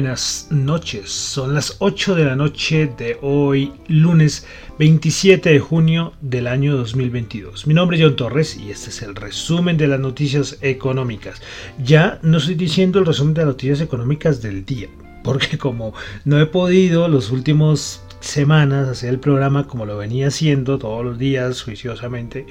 Buenas 0.00 0.46
noches, 0.50 1.10
son 1.10 1.54
las 1.54 1.74
8 1.80 2.14
de 2.14 2.24
la 2.24 2.36
noche 2.36 2.88
de 2.96 3.18
hoy, 3.20 3.72
lunes 3.88 4.46
27 4.78 5.50
de 5.50 5.58
junio 5.58 6.12
del 6.20 6.46
año 6.46 6.76
2022. 6.76 7.66
Mi 7.66 7.74
nombre 7.74 7.96
es 7.96 8.04
John 8.04 8.14
Torres 8.14 8.56
y 8.56 8.70
este 8.70 8.90
es 8.90 9.02
el 9.02 9.16
resumen 9.16 9.76
de 9.76 9.88
las 9.88 9.98
noticias 9.98 10.56
económicas. 10.60 11.42
Ya 11.82 12.20
no 12.22 12.38
estoy 12.38 12.54
diciendo 12.54 13.00
el 13.00 13.06
resumen 13.06 13.34
de 13.34 13.40
las 13.40 13.48
noticias 13.48 13.80
económicas 13.80 14.40
del 14.40 14.64
día, 14.64 14.86
porque 15.24 15.58
como 15.58 15.94
no 16.24 16.40
he 16.40 16.46
podido 16.46 17.08
los 17.08 17.32
últimos 17.32 18.00
semanas 18.20 18.88
hacer 18.88 19.08
el 19.10 19.18
programa 19.18 19.66
como 19.66 19.84
lo 19.84 19.96
venía 19.96 20.28
haciendo 20.28 20.78
todos 20.78 21.04
los 21.04 21.18
días 21.18 21.60
juiciosamente, 21.60 22.46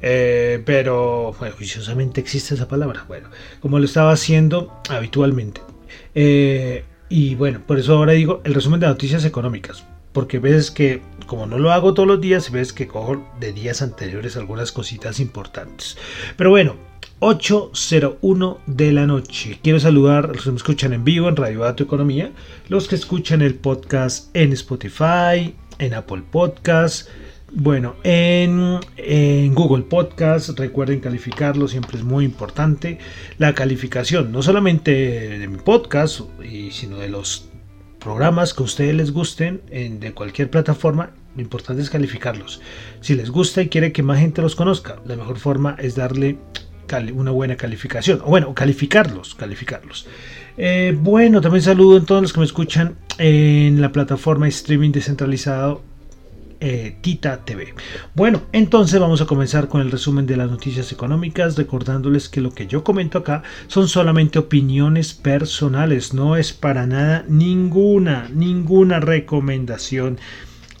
eh, 0.00 0.62
pero 0.64 1.34
bueno, 1.38 1.54
juiciosamente 1.54 2.22
existe 2.22 2.54
esa 2.54 2.66
palabra, 2.66 3.04
bueno, 3.06 3.28
como 3.60 3.78
lo 3.78 3.84
estaba 3.84 4.12
haciendo 4.12 4.72
habitualmente. 4.88 5.67
Eh, 6.20 6.82
y 7.08 7.36
bueno, 7.36 7.62
por 7.64 7.78
eso 7.78 7.96
ahora 7.96 8.10
digo 8.10 8.40
el 8.42 8.52
resumen 8.52 8.80
de 8.80 8.88
noticias 8.88 9.24
económicas. 9.24 9.84
Porque 10.12 10.40
ves 10.40 10.72
que, 10.72 11.00
como 11.28 11.46
no 11.46 11.58
lo 11.58 11.70
hago 11.70 11.94
todos 11.94 12.08
los 12.08 12.20
días, 12.20 12.50
ves 12.50 12.72
que 12.72 12.88
cojo 12.88 13.24
de 13.38 13.52
días 13.52 13.82
anteriores 13.82 14.36
algunas 14.36 14.72
cositas 14.72 15.20
importantes. 15.20 15.96
Pero 16.36 16.50
bueno, 16.50 16.74
8.01 17.20 18.58
de 18.66 18.92
la 18.92 19.06
noche. 19.06 19.60
Quiero 19.62 19.78
saludar 19.78 20.24
a 20.24 20.32
los 20.32 20.42
que 20.42 20.50
me 20.50 20.56
escuchan 20.56 20.92
en 20.92 21.04
vivo 21.04 21.28
en 21.28 21.36
Radio 21.36 21.60
Dato 21.60 21.84
Economía, 21.84 22.32
los 22.68 22.88
que 22.88 22.96
escuchan 22.96 23.40
el 23.40 23.54
podcast 23.54 24.34
en 24.34 24.52
Spotify, 24.52 25.54
en 25.78 25.94
Apple 25.94 26.24
Podcast 26.32 27.08
bueno, 27.52 27.96
en, 28.04 28.80
Google 29.54 29.84
Podcast, 29.84 30.50
recuerden 30.58 31.00
calificarlo, 31.00 31.66
siempre 31.68 31.98
es 31.98 32.04
muy 32.04 32.24
importante. 32.24 32.98
La 33.38 33.54
calificación, 33.54 34.32
no 34.32 34.42
solamente 34.42 35.38
de 35.38 35.48
mi 35.48 35.58
podcast, 35.58 36.20
sino 36.70 36.98
de 36.98 37.08
los 37.08 37.48
programas 37.98 38.54
que 38.54 38.62
a 38.62 38.66
ustedes 38.66 38.94
les 38.94 39.12
gusten 39.12 39.62
en, 39.70 39.98
de 39.98 40.12
cualquier 40.12 40.50
plataforma, 40.50 41.10
lo 41.34 41.42
importante 41.42 41.82
es 41.82 41.90
calificarlos. 41.90 42.60
Si 43.00 43.14
les 43.14 43.30
gusta 43.30 43.62
y 43.62 43.68
quiere 43.68 43.92
que 43.92 44.02
más 44.02 44.18
gente 44.18 44.42
los 44.42 44.54
conozca, 44.54 45.00
la 45.06 45.16
mejor 45.16 45.38
forma 45.38 45.76
es 45.78 45.94
darle 45.94 46.38
una 47.14 47.30
buena 47.30 47.56
calificación. 47.56 48.20
O 48.24 48.30
bueno, 48.30 48.54
calificarlos, 48.54 49.34
calificarlos. 49.34 50.06
Eh, 50.56 50.96
bueno, 50.98 51.40
también 51.40 51.62
saludo 51.62 51.98
a 51.98 52.04
todos 52.04 52.22
los 52.22 52.32
que 52.32 52.40
me 52.40 52.46
escuchan 52.46 52.96
en 53.18 53.80
la 53.80 53.92
plataforma 53.92 54.48
streaming 54.48 54.90
descentralizado 54.90 55.82
eh, 56.60 56.96
Tita 57.00 57.44
TV. 57.44 57.74
Bueno, 58.14 58.42
entonces 58.52 58.98
vamos 59.00 59.20
a 59.20 59.26
comenzar 59.26 59.68
con 59.68 59.80
el 59.80 59.90
resumen 59.90 60.26
de 60.26 60.36
las 60.36 60.50
noticias 60.50 60.90
económicas, 60.92 61.56
recordándoles 61.56 62.28
que 62.28 62.40
lo 62.40 62.50
que 62.52 62.66
yo 62.66 62.82
comento 62.82 63.18
acá 63.18 63.42
son 63.68 63.88
solamente 63.88 64.38
opiniones 64.38 65.14
personales, 65.14 66.14
no 66.14 66.36
es 66.36 66.52
para 66.52 66.86
nada 66.86 67.24
ninguna, 67.28 68.28
ninguna 68.32 69.00
recomendación 69.00 70.18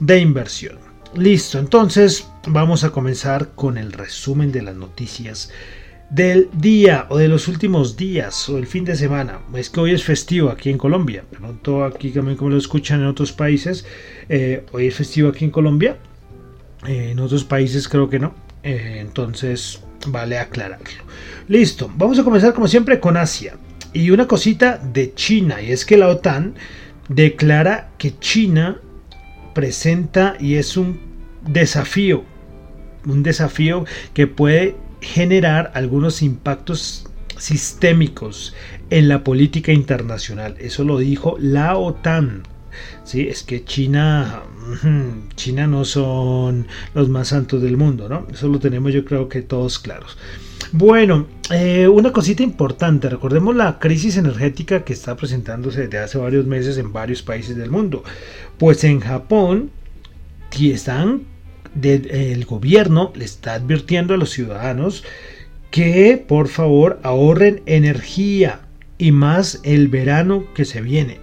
de 0.00 0.20
inversión. 0.20 0.78
Listo, 1.14 1.58
entonces 1.58 2.28
vamos 2.46 2.84
a 2.84 2.90
comenzar 2.90 3.52
con 3.54 3.78
el 3.78 3.92
resumen 3.92 4.52
de 4.52 4.62
las 4.62 4.76
noticias 4.76 5.50
del 6.10 6.48
día 6.52 7.06
o 7.10 7.18
de 7.18 7.28
los 7.28 7.48
últimos 7.48 7.96
días 7.96 8.48
o 8.48 8.58
el 8.58 8.66
fin 8.66 8.84
de 8.84 8.96
semana. 8.96 9.40
Es 9.54 9.68
que 9.68 9.80
hoy 9.80 9.92
es 9.92 10.04
festivo 10.04 10.50
aquí 10.50 10.70
en 10.70 10.78
Colombia. 10.78 11.24
Pronto 11.30 11.84
aquí 11.84 12.10
también 12.10 12.36
como 12.36 12.50
lo 12.50 12.56
escuchan 12.56 13.00
en 13.00 13.06
otros 13.06 13.32
países. 13.32 13.84
Eh, 14.28 14.64
hoy 14.72 14.86
es 14.86 14.94
festivo 14.94 15.28
aquí 15.28 15.44
en 15.44 15.50
Colombia. 15.50 15.96
Eh, 16.86 17.10
en 17.12 17.18
otros 17.18 17.44
países 17.44 17.88
creo 17.88 18.08
que 18.08 18.18
no. 18.18 18.34
Eh, 18.62 18.98
entonces 19.00 19.82
vale 20.06 20.38
aclararlo. 20.38 20.86
Listo. 21.46 21.90
Vamos 21.96 22.18
a 22.18 22.24
comenzar 22.24 22.54
como 22.54 22.68
siempre 22.68 23.00
con 23.00 23.16
Asia. 23.16 23.56
Y 23.92 24.10
una 24.10 24.26
cosita 24.26 24.78
de 24.78 25.14
China. 25.14 25.60
Y 25.60 25.72
es 25.72 25.84
que 25.84 25.98
la 25.98 26.08
OTAN 26.08 26.54
declara 27.08 27.90
que 27.98 28.18
China 28.18 28.80
presenta 29.54 30.36
y 30.40 30.54
es 30.54 30.76
un 30.76 31.00
desafío. 31.46 32.24
Un 33.06 33.22
desafío 33.22 33.84
que 34.14 34.26
puede 34.26 34.76
generar 35.00 35.72
algunos 35.74 36.22
impactos 36.22 37.06
sistémicos 37.36 38.54
en 38.90 39.08
la 39.08 39.24
política 39.24 39.72
internacional. 39.72 40.56
Eso 40.58 40.84
lo 40.84 40.98
dijo 40.98 41.36
la 41.38 41.76
OTAN. 41.76 42.42
Sí, 43.04 43.28
es 43.28 43.42
que 43.42 43.64
China, 43.64 44.42
China 45.34 45.66
no 45.66 45.84
son 45.84 46.66
los 46.94 47.08
más 47.08 47.28
santos 47.28 47.62
del 47.62 47.76
mundo, 47.76 48.08
¿no? 48.08 48.26
Eso 48.32 48.48
lo 48.48 48.58
tenemos 48.58 48.92
yo 48.92 49.04
creo 49.04 49.28
que 49.28 49.42
todos 49.42 49.78
claros. 49.78 50.16
Bueno, 50.72 51.26
eh, 51.50 51.88
una 51.88 52.12
cosita 52.12 52.42
importante, 52.42 53.08
recordemos 53.08 53.56
la 53.56 53.78
crisis 53.78 54.18
energética 54.18 54.84
que 54.84 54.92
está 54.92 55.16
presentándose 55.16 55.82
desde 55.82 55.98
hace 55.98 56.18
varios 56.18 56.44
meses 56.46 56.76
en 56.76 56.92
varios 56.92 57.22
países 57.22 57.56
del 57.56 57.70
mundo. 57.70 58.04
Pues 58.58 58.84
en 58.84 59.00
Japón 59.00 59.70
están 60.66 61.22
el 61.82 62.44
gobierno 62.44 63.12
le 63.14 63.24
está 63.24 63.54
advirtiendo 63.54 64.14
a 64.14 64.16
los 64.16 64.30
ciudadanos 64.30 65.04
que 65.70 66.22
por 66.26 66.48
favor 66.48 66.98
ahorren 67.02 67.62
energía 67.66 68.60
y 68.96 69.12
más 69.12 69.60
el 69.64 69.88
verano 69.88 70.44
que 70.54 70.64
se 70.64 70.80
viene 70.80 71.18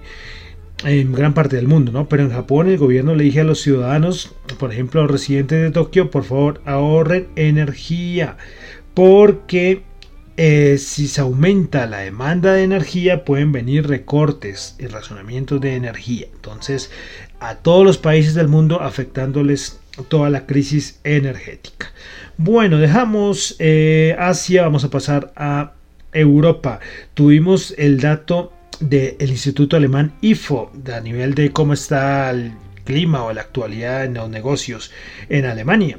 en 0.84 1.14
gran 1.14 1.34
parte 1.34 1.56
del 1.56 1.68
mundo, 1.68 1.92
¿no? 1.92 2.08
Pero 2.08 2.24
en 2.24 2.32
Japón 2.32 2.68
el 2.68 2.78
gobierno 2.78 3.16
le 3.16 3.24
dije 3.24 3.42
a 3.42 3.46
los 3.46 3.62
ciudadanos, 3.62 4.36
por 4.60 4.72
ejemplo 4.72 5.00
a 5.00 5.04
los 5.04 5.12
residentes 5.12 5.62
de 5.62 5.72
Tokio, 5.72 6.12
por 6.12 6.24
favor 6.24 6.62
ahorren 6.66 7.28
energía, 7.36 8.38
porque 8.94 9.84
eh, 10.38 10.78
si 10.78 11.08
se 11.08 11.22
aumenta 11.22 11.88
la 11.88 12.00
demanda 12.00 12.54
de 12.54 12.64
energía 12.64 13.24
pueden 13.24 13.52
venir 13.52 13.88
recortes 13.88 14.76
y 14.78 14.88
razonamientos 14.88 15.62
de 15.62 15.76
energía. 15.76 16.28
Entonces 16.34 16.92
a 17.40 17.56
todos 17.56 17.86
los 17.86 17.98
países 17.98 18.34
del 18.34 18.48
mundo 18.48 18.82
afectándoles 18.82 19.80
toda 20.04 20.30
la 20.30 20.46
crisis 20.46 21.00
energética. 21.04 21.92
Bueno, 22.38 22.78
dejamos 22.78 23.56
eh, 23.60 24.16
Asia, 24.20 24.64
vamos 24.64 24.84
a 24.84 24.90
pasar 24.90 25.32
a 25.36 25.74
Europa. 26.12 26.80
Tuvimos 27.14 27.74
el 27.78 28.00
dato 28.00 28.52
del 28.80 29.30
Instituto 29.30 29.78
Alemán 29.78 30.14
IFO 30.22 30.72
a 30.94 31.00
nivel 31.00 31.34
de 31.34 31.52
cómo 31.52 31.74
está 31.74 32.30
el 32.30 32.54
clima 32.84 33.24
o 33.24 33.34
la 33.34 33.42
actualidad 33.42 34.06
en 34.06 34.16
los 34.16 34.30
negocios 34.30 34.92
en 35.30 35.46
Alemania. 35.46 35.98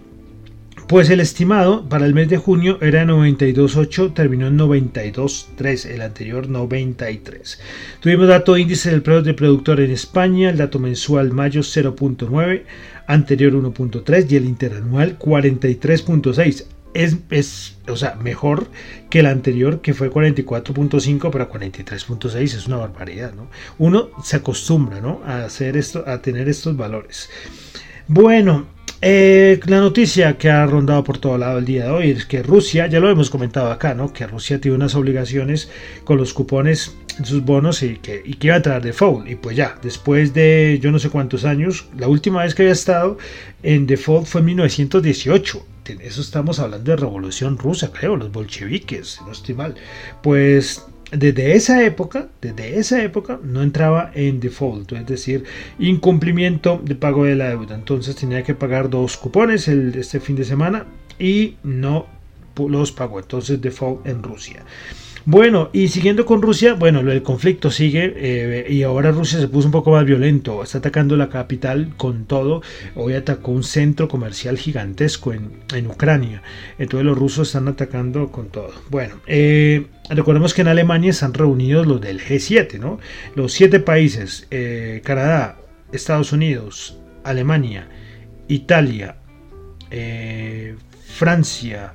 Pues 0.87 1.11
el 1.11 1.19
estimado 1.19 1.89
para 1.89 2.07
el 2.07 2.15
mes 2.15 2.29
de 2.29 2.37
junio 2.37 2.79
era 2.81 3.05
92.8, 3.05 4.15
terminó 4.15 4.47
en 4.47 4.57
92.3, 4.57 5.91
el 5.91 6.01
anterior 6.01 6.49
93. 6.49 7.61
Tuvimos 7.99 8.29
dato 8.29 8.57
índice 8.57 8.91
del 8.91 9.03
precio 9.03 9.23
de 9.23 9.35
productor 9.35 9.81
en 9.81 9.91
España, 9.91 10.49
el 10.49 10.59
dato 10.59 10.79
mensual 10.79 11.33
mayo 11.33 11.63
0.9, 11.63 12.63
anterior 13.09 13.55
1.3 13.55 14.27
y 14.31 14.37
el 14.37 14.45
interanual 14.45 15.19
43.6. 15.19 16.67
Es, 16.95 17.17
es, 17.31 17.79
o 17.89 17.97
sea, 17.97 18.15
mejor 18.15 18.69
que 19.11 19.19
el 19.19 19.27
anterior 19.27 19.81
que 19.81 19.93
fue 19.93 20.09
44.5, 20.09 21.31
pero 21.33 21.51
43.6 21.51 22.43
es 22.43 22.67
una 22.69 22.77
barbaridad, 22.77 23.35
¿no? 23.35 23.49
Uno 23.79 24.11
se 24.23 24.37
acostumbra, 24.37 25.01
¿no? 25.01 25.21
A 25.27 25.47
hacer 25.47 25.77
esto, 25.77 26.05
a 26.07 26.23
tener 26.23 26.49
estos 26.49 26.77
valores. 26.77 27.29
Bueno, 28.07 28.76
eh, 29.03 29.61
la 29.67 29.81
noticia 29.81 30.39
que 30.39 30.51
ha 30.51 30.65
rondado 30.67 31.05
por 31.05 31.19
todo 31.19 31.37
lado 31.39 31.59
el 31.59 31.65
día 31.65 31.85
de 31.85 31.91
hoy 31.91 32.11
es 32.11 32.25
que 32.27 32.43
Rusia, 32.43 32.87
ya 32.87 33.01
lo 33.01 33.11
hemos 33.11 33.31
comentado 33.31 33.71
acá, 33.71 33.95
¿no? 33.95 34.13
Que 34.13 34.27
Rusia 34.27 34.61
tiene 34.61 34.77
unas 34.77 34.95
obligaciones 34.95 35.71
con 36.05 36.17
los 36.17 36.33
cupones, 36.33 36.97
sus 37.23 37.45
bonos 37.45 37.83
y 37.83 37.97
que, 37.97 38.23
y 38.25 38.35
que 38.35 38.49
iba 38.49 38.55
a 38.55 38.59
entrar 38.59 38.83
default. 38.83 39.29
Y 39.29 39.37
pues 39.37 39.57
ya, 39.57 39.79
después 39.83 40.35
de 40.35 40.79
yo 40.83 40.91
no 40.91 40.99
sé 40.99 41.11
cuántos 41.11 41.45
años, 41.45 41.89
la 41.97 42.09
última 42.09 42.43
vez 42.43 42.55
que 42.55 42.63
había 42.63 42.73
estado 42.73 43.19
en 43.63 43.87
default 43.87 44.27
fue 44.27 44.41
en 44.41 44.47
1918. 44.47 45.67
Eso 46.01 46.21
estamos 46.21 46.59
hablando 46.59 46.91
de 46.91 46.97
revolución 46.97 47.59
rusa, 47.59 47.93
creo, 47.93 48.17
los 48.17 48.33
bolcheviques, 48.33 49.21
no 49.25 49.33
estoy 49.33 49.55
mal. 49.55 49.77
Pues 50.23 50.85
desde 51.13 51.55
esa 51.55 51.85
época, 51.85 52.29
desde 52.41 52.79
esa 52.79 53.03
época 53.03 53.39
no 53.43 53.63
entraba 53.63 54.11
en 54.15 54.41
default, 54.41 54.93
es 54.93 55.07
decir, 55.07 55.45
incumplimiento 55.79 56.81
de 56.83 56.97
pago 56.97 57.25
de 57.25 57.37
la 57.37 57.49
deuda. 57.49 57.77
Entonces 57.77 58.17
tenía 58.17 58.43
que 58.43 58.55
pagar 58.55 58.91
dos 58.91 59.17
cupones 59.17 59.69
el, 59.69 59.95
este 59.95 60.19
fin 60.19 60.37
de 60.37 60.45
semana 60.45 60.87
y 61.19 61.57
no 61.63 62.07
los 62.57 62.91
pagó. 62.91 63.21
Entonces 63.21 63.61
default 63.61 64.07
en 64.07 64.23
Rusia. 64.23 64.65
Bueno, 65.29 65.71
y 65.73 65.89
siguiendo 65.89 66.25
con 66.25 66.41
Rusia, 66.41 66.75
bueno, 66.75 67.01
el 67.01 67.23
conflicto 67.25 67.69
sigue 67.73 68.15
eh, 68.15 68.67
y 68.73 68.85
ahora 68.85 69.11
Rusia 69.11 69.41
se 69.41 69.49
puso 69.49 69.67
un 69.67 69.73
poco 69.73 69.91
más 69.91 70.05
violento, 70.05 70.63
está 70.63 70.79
atacando 70.79 71.17
la 71.17 71.29
capital 71.29 71.95
con 71.97 72.27
todo, 72.27 72.63
hoy 72.95 73.15
atacó 73.15 73.51
un 73.51 73.65
centro 73.65 74.07
comercial 74.07 74.57
gigantesco 74.57 75.33
en, 75.33 75.87
Ucrania, 75.89 76.43
entonces 76.79 77.05
los 77.05 77.19
rusos 77.19 77.49
están 77.49 77.67
atacando 77.67 78.31
con 78.31 78.51
todo. 78.51 78.71
Bueno, 78.89 79.17
eh, 79.27 79.89
recordemos 80.11 80.55
que 80.55 80.61
en 80.61 80.69
Alemania 80.69 81.11
están 81.11 81.35
reunidos 81.35 81.89
los 81.89 82.01
del 82.01 82.21
G7, 82.21 82.79
¿no? 82.79 83.01
Los 83.35 83.53
siete 83.53 83.81
países, 83.81 84.47
eh, 84.53 85.03
Canadá, 85.05 85.59
Estados 85.91 86.33
Unidos, 86.33 87.01
Alemania, 87.25 87.89
Italia, 88.47 89.17
Francia, 91.05 91.95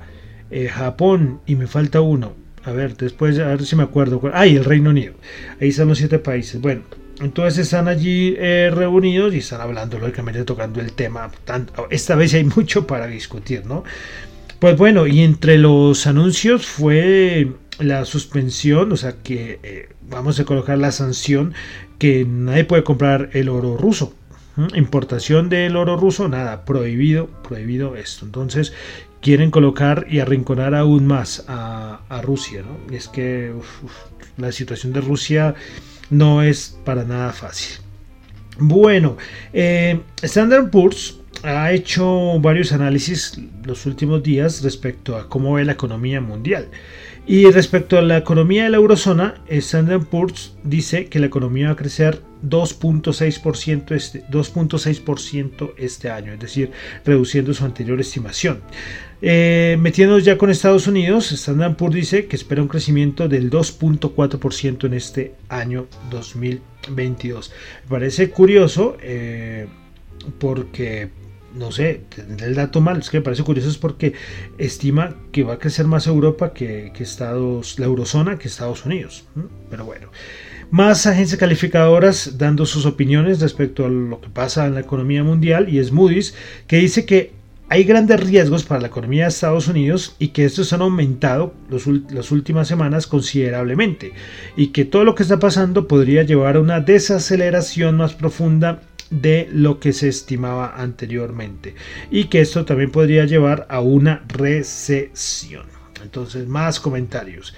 Japón 0.70 1.40
y 1.46 1.56
me 1.56 1.66
falta 1.66 2.02
uno, 2.02 2.41
a 2.64 2.72
ver, 2.72 2.96
después, 2.96 3.38
a 3.38 3.48
ver 3.48 3.64
si 3.64 3.76
me 3.76 3.82
acuerdo. 3.82 4.20
Ah, 4.32 4.46
el 4.46 4.64
Reino 4.64 4.90
Unido. 4.90 5.14
Ahí 5.60 5.68
están 5.68 5.88
los 5.88 5.98
siete 5.98 6.18
países. 6.18 6.60
Bueno, 6.60 6.82
entonces 7.20 7.58
están 7.58 7.88
allí 7.88 8.34
eh, 8.38 8.70
reunidos 8.72 9.34
y 9.34 9.38
están 9.38 9.60
hablando, 9.60 9.98
lógicamente, 9.98 10.44
tocando 10.44 10.80
el 10.80 10.92
tema. 10.92 11.30
Esta 11.90 12.14
vez 12.14 12.34
hay 12.34 12.44
mucho 12.44 12.86
para 12.86 13.06
discutir, 13.06 13.66
¿no? 13.66 13.84
Pues 14.58 14.76
bueno, 14.76 15.06
y 15.06 15.20
entre 15.22 15.58
los 15.58 16.06
anuncios 16.06 16.66
fue 16.66 17.52
la 17.80 18.04
suspensión, 18.04 18.92
o 18.92 18.96
sea 18.96 19.16
que 19.22 19.58
eh, 19.62 19.88
vamos 20.08 20.38
a 20.38 20.44
colocar 20.44 20.78
la 20.78 20.92
sanción 20.92 21.54
que 21.98 22.24
nadie 22.24 22.64
puede 22.64 22.84
comprar 22.84 23.30
el 23.32 23.48
oro 23.48 23.76
ruso. 23.76 24.14
Importación 24.74 25.48
del 25.48 25.76
oro 25.76 25.96
ruso, 25.96 26.28
nada, 26.28 26.64
prohibido, 26.64 27.26
prohibido 27.48 27.96
esto. 27.96 28.26
Entonces, 28.26 28.72
quieren 29.22 29.50
colocar 29.50 30.06
y 30.10 30.18
arrinconar 30.18 30.74
aún 30.74 31.06
más 31.06 31.44
a, 31.48 32.00
Rusia. 32.22 32.62
¿no? 32.62 32.94
Es 32.94 33.08
que 33.08 33.52
la 34.36 34.52
situación 34.52 34.92
de 34.92 35.00
Rusia 35.00 35.54
no 36.10 36.42
es 36.42 36.76
para 36.84 37.04
nada 37.04 37.32
fácil. 37.32 37.78
Bueno, 38.58 39.16
eh, 39.54 40.00
Standard 40.20 40.68
Poor's 40.70 41.18
ha 41.42 41.72
hecho 41.72 42.38
varios 42.40 42.72
análisis 42.72 43.40
los 43.64 43.86
últimos 43.86 44.22
días 44.22 44.62
respecto 44.62 45.16
a 45.16 45.28
cómo 45.28 45.54
ve 45.54 45.64
la 45.64 45.72
economía 45.72 46.20
mundial. 46.20 46.68
Y 47.24 47.48
respecto 47.50 47.98
a 47.98 48.02
la 48.02 48.18
economía 48.18 48.64
de 48.64 48.70
la 48.70 48.78
eurozona, 48.78 49.34
Standard 49.48 50.06
Poor's 50.06 50.56
dice 50.64 51.06
que 51.06 51.20
la 51.20 51.26
economía 51.26 51.66
va 51.66 51.74
a 51.74 51.76
crecer 51.76 52.20
2.6% 52.44 53.92
este, 53.92 54.24
2.6% 54.26 55.74
este 55.76 56.10
año, 56.10 56.32
es 56.32 56.40
decir, 56.40 56.72
reduciendo 57.04 57.54
su 57.54 57.64
anterior 57.64 58.00
estimación. 58.00 58.60
Eh, 59.20 59.76
metiéndonos 59.78 60.24
ya 60.24 60.36
con 60.36 60.50
Estados 60.50 60.88
Unidos, 60.88 61.30
Standard 61.30 61.76
Poor's 61.76 61.94
dice 61.94 62.26
que 62.26 62.34
espera 62.34 62.60
un 62.60 62.66
crecimiento 62.66 63.28
del 63.28 63.50
2.4% 63.50 64.86
en 64.86 64.94
este 64.94 65.34
año 65.48 65.86
2022. 66.10 67.52
Me 67.84 67.88
parece 67.88 68.30
curioso 68.30 68.96
eh, 69.00 69.68
porque 70.40 71.10
no 71.54 71.72
sé, 71.72 72.02
tendré 72.14 72.46
el 72.46 72.54
dato 72.54 72.80
mal, 72.80 72.98
es 72.98 73.10
que 73.10 73.18
me 73.18 73.24
parece 73.24 73.42
curioso 73.42 73.68
es 73.68 73.78
porque 73.78 74.14
estima 74.58 75.16
que 75.32 75.42
va 75.42 75.54
a 75.54 75.58
crecer 75.58 75.86
más 75.86 76.06
Europa 76.06 76.52
que, 76.52 76.92
Estados, 76.98 77.78
la 77.78 77.86
eurozona 77.86 78.38
que 78.38 78.48
Estados 78.48 78.84
Unidos. 78.86 79.24
Pero 79.70 79.84
bueno, 79.84 80.08
más 80.70 81.06
agencias 81.06 81.38
calificadoras 81.38 82.38
dando 82.38 82.64
sus 82.64 82.86
opiniones 82.86 83.40
respecto 83.40 83.84
a 83.84 83.88
lo 83.88 84.20
que 84.20 84.28
pasa 84.28 84.66
en 84.66 84.74
la 84.74 84.80
economía 84.80 85.22
mundial 85.22 85.68
y 85.68 85.78
es 85.78 85.92
Moody's 85.92 86.34
que 86.66 86.78
dice 86.78 87.04
que 87.04 87.32
hay 87.68 87.84
grandes 87.84 88.20
riesgos 88.20 88.64
para 88.64 88.82
la 88.82 88.88
economía 88.88 89.24
de 89.24 89.30
Estados 89.30 89.66
Unidos 89.66 90.14
y 90.18 90.28
que 90.28 90.44
estos 90.44 90.74
han 90.74 90.82
aumentado 90.82 91.54
las 92.10 92.30
últimas 92.30 92.68
semanas 92.68 93.06
considerablemente 93.06 94.12
y 94.56 94.68
que 94.68 94.84
todo 94.84 95.04
lo 95.04 95.14
que 95.14 95.22
está 95.22 95.38
pasando 95.38 95.88
podría 95.88 96.22
llevar 96.22 96.56
a 96.56 96.60
una 96.60 96.80
desaceleración 96.80 97.96
más 97.96 98.12
profunda 98.12 98.82
de 99.12 99.48
lo 99.52 99.78
que 99.78 99.92
se 99.92 100.08
estimaba 100.08 100.74
anteriormente 100.76 101.74
y 102.10 102.24
que 102.24 102.40
esto 102.40 102.64
también 102.64 102.90
podría 102.90 103.26
llevar 103.26 103.66
a 103.68 103.80
una 103.80 104.24
recesión. 104.26 105.66
Entonces, 106.02 106.48
más 106.48 106.80
comentarios. 106.80 107.54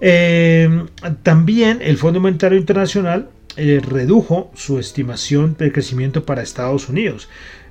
Eh, 0.00 0.84
también 1.22 1.80
el 1.82 1.98
Fondo 1.98 2.20
Monetario 2.20 2.58
Internacional 2.58 3.28
eh, 3.56 3.80
redujo 3.86 4.50
su 4.54 4.78
estimación 4.78 5.56
de 5.58 5.72
crecimiento 5.72 6.24
para 6.24 6.42
Estados 6.42 6.88
Unidos 6.88 7.28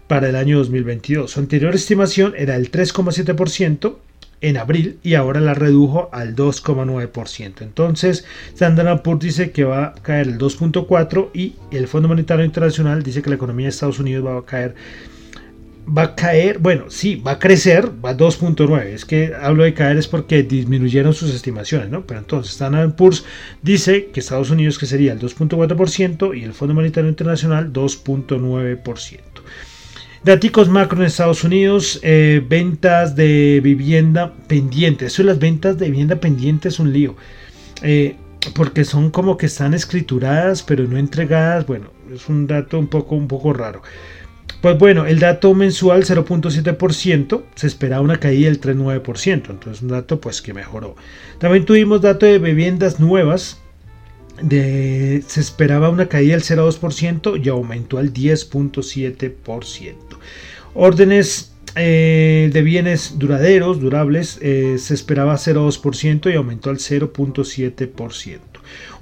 para 0.08 0.30
el 0.30 0.36
año 0.36 0.58
2022. 0.60 1.32
Su 1.32 1.40
anterior 1.40 1.74
estimación 1.74 2.34
era 2.38 2.56
el 2.56 2.70
3,7% 2.70 3.96
en 4.42 4.58
abril 4.58 5.00
y 5.04 5.14
ahora 5.14 5.40
la 5.40 5.54
redujo 5.54 6.10
al 6.12 6.36
2,9%. 6.36 7.62
Entonces, 7.62 8.26
Standard 8.54 9.02
Poor's 9.04 9.22
dice 9.22 9.52
que 9.52 9.64
va 9.64 9.86
a 9.86 9.94
caer 9.94 10.28
el 10.28 10.38
2.4 10.38 11.30
y 11.34 11.56
el 11.72 11.88
Fondo 11.88 12.08
Monetario 12.08 12.44
Internacional 12.44 13.04
dice 13.04 13.22
que 13.22 13.30
la 13.30 13.36
economía 13.36 13.66
de 13.66 13.70
Estados 13.70 14.00
Unidos 14.00 14.26
va 14.26 14.38
a 14.38 14.46
caer 14.46 14.76
va 15.86 16.04
a 16.04 16.16
caer, 16.16 16.60
bueno, 16.60 16.86
sí, 16.90 17.16
va 17.16 17.32
a 17.32 17.40
crecer, 17.40 17.92
va 18.04 18.12
a 18.12 18.18
2.9. 18.18 18.84
Es 18.86 19.06
que 19.06 19.34
hablo 19.40 19.64
de 19.64 19.74
caer 19.74 19.98
es 19.98 20.08
porque 20.08 20.44
disminuyeron 20.44 21.14
sus 21.14 21.34
estimaciones, 21.34 21.90
¿no? 21.90 22.06
Pero 22.06 22.20
entonces 22.20 22.54
Standard 22.54 22.96
Poor's 22.96 23.26
dice 23.62 24.10
que 24.14 24.20
Estados 24.20 24.52
Unidos 24.52 24.78
crecería 24.78 25.14
el 25.14 25.20
2.4% 25.20 26.38
y 26.38 26.44
el 26.44 26.54
Fondo 26.54 26.76
Monetario 26.76 27.10
Internacional 27.10 27.74
2.9%. 27.74 29.31
Daticos 30.24 30.70
macro 30.70 31.00
en 31.00 31.08
Estados 31.08 31.44
Unidos, 31.44 32.00
eh, 32.04 32.46
ventas 32.48 33.16
de 33.16 33.60
vivienda 33.64 34.34
pendientes. 34.48 35.14
Eso 35.14 35.24
de 35.24 35.30
las 35.30 35.40
ventas 35.40 35.80
de 35.80 35.88
vivienda 35.90 36.18
pendientes 36.18 36.76
es 36.76 36.80
un 36.80 36.94
lío. 36.94 37.16
Eh, 37.82 38.18
porque 38.54 38.86
son 38.86 39.10
como 39.10 39.36
que 39.38 39.48
están 39.48 39.74
escrituradas 39.74 40.62
pero 40.62 40.84
no 40.84 40.98
entregadas. 40.98 41.66
Bueno, 41.66 41.88
es 42.14 42.30
un 42.30 42.46
dato 42.46 42.78
un 42.78 42.86
poco, 42.86 43.16
un 43.16 43.28
poco 43.28 43.52
raro. 43.52 43.82
Pues 44.62 44.78
bueno, 44.78 45.08
el 45.08 45.18
dato 45.18 45.56
mensual 45.56 46.04
0.7%, 46.04 47.42
se 47.56 47.66
esperaba 47.66 48.04
una 48.04 48.20
caída 48.20 48.48
del 48.48 48.62
3.9%, 48.62 49.50
entonces 49.50 49.82
un 49.82 49.88
dato 49.88 50.22
pues 50.22 50.44
que 50.44 50.54
mejoró. 50.54 50.96
También 51.40 51.66
tuvimos 51.66 52.02
dato 52.02 52.28
de 52.28 52.38
viviendas 52.38 53.00
nuevas, 53.00 53.60
de, 54.42 55.24
se 55.28 55.40
esperaba 55.42 55.90
una 55.90 56.08
caída 56.08 56.34
del 56.34 56.44
0.2% 56.44 57.44
y 57.44 57.50
aumentó 57.50 57.98
al 57.98 58.14
10.7%. 58.14 59.96
Órdenes 60.74 61.52
eh, 61.76 62.50
de 62.52 62.62
bienes 62.62 63.18
duraderos, 63.18 63.80
durables, 63.80 64.40
eh, 64.42 64.78
se 64.78 64.94
esperaba 64.94 65.36
0,2% 65.36 66.32
y 66.32 66.36
aumentó 66.36 66.70
al 66.70 66.78
0.7%. 66.78 68.40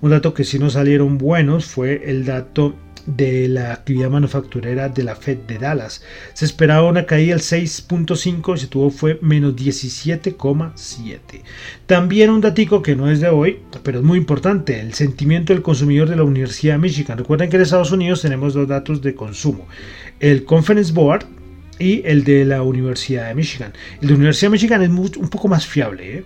Un 0.02 0.12
dato 0.12 0.34
que 0.34 0.44
sí 0.44 0.60
no 0.60 0.70
salieron 0.70 1.18
buenos 1.18 1.66
fue 1.66 2.10
el 2.10 2.26
dato 2.26 2.76
de 3.16 3.48
la 3.48 3.74
actividad 3.74 4.10
manufacturera 4.10 4.90
de 4.90 5.04
la 5.04 5.16
Fed 5.16 5.40
de 5.48 5.58
Dallas. 5.58 6.04
Se 6.34 6.46
esperaba 6.46 6.88
una 6.88 7.06
caída 7.06 7.36
del 7.36 7.44
6.5 7.44 8.56
y 8.56 8.60
se 8.60 8.68
tuvo 8.68 8.90
fue 8.90 9.20
menos 9.22 9.56
17,7. 9.56 11.42
También 11.86 12.30
un 12.30 12.42
datico 12.42 12.82
que 12.82 12.96
no 12.96 13.10
es 13.10 13.20
de 13.20 13.30
hoy, 13.30 13.60
pero 13.84 14.00
es 14.00 14.06
muy 14.06 14.18
importante, 14.18 14.80
el 14.80 14.94
sentimiento 14.94 15.54
del 15.54 15.62
consumidor 15.62 16.10
de 16.10 16.16
la 16.16 16.24
Universidad 16.24 16.76
de 16.76 16.80
Michigan. 16.80 17.18
Recuerden 17.18 17.50
que 17.50 17.56
en 17.56 17.64
Estados 17.64 17.92
Unidos 17.92 18.22
tenemos 18.22 18.54
dos 18.54 18.68
datos 18.68 19.02
de 19.02 19.16
consumo. 19.16 19.68
El 20.20 20.46
Conference 20.46 20.94
Board 20.94 21.26
y 21.80 22.02
el 22.06 22.24
de 22.24 22.46
la 22.46 22.62
Universidad 22.62 23.30
de 23.30 23.36
Michigan. 23.36 23.74
El 24.02 24.02
de 24.02 24.08
la 24.08 24.16
Universidad 24.16 24.50
de 24.50 24.54
Michigan 24.54 24.82
es 24.84 24.90
un 24.90 25.30
poco 25.30 25.48
más 25.48 25.66
fiable. 25.66 26.18
¿eh? 26.18 26.24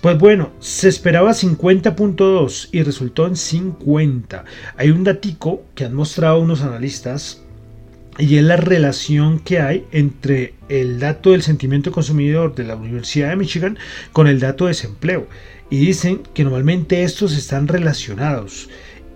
Pues 0.00 0.16
bueno, 0.16 0.52
se 0.60 0.88
esperaba 0.88 1.32
50.2 1.32 2.68
y 2.70 2.84
resultó 2.84 3.26
en 3.26 3.34
50. 3.34 4.44
Hay 4.76 4.90
un 4.90 5.02
datico 5.02 5.64
que 5.74 5.86
han 5.86 5.94
mostrado 5.94 6.38
unos 6.40 6.62
analistas 6.62 7.42
y 8.16 8.36
es 8.36 8.44
la 8.44 8.56
relación 8.56 9.40
que 9.40 9.60
hay 9.60 9.86
entre 9.90 10.54
el 10.68 11.00
dato 11.00 11.32
del 11.32 11.42
sentimiento 11.42 11.90
consumidor 11.90 12.54
de 12.54 12.64
la 12.64 12.76
Universidad 12.76 13.30
de 13.30 13.36
Michigan 13.36 13.76
con 14.12 14.28
el 14.28 14.38
dato 14.38 14.66
de 14.66 14.70
desempleo. 14.70 15.26
Y 15.68 15.78
dicen 15.78 16.22
que 16.32 16.44
normalmente 16.44 17.02
estos 17.02 17.36
están 17.36 17.66
relacionados 17.66 18.68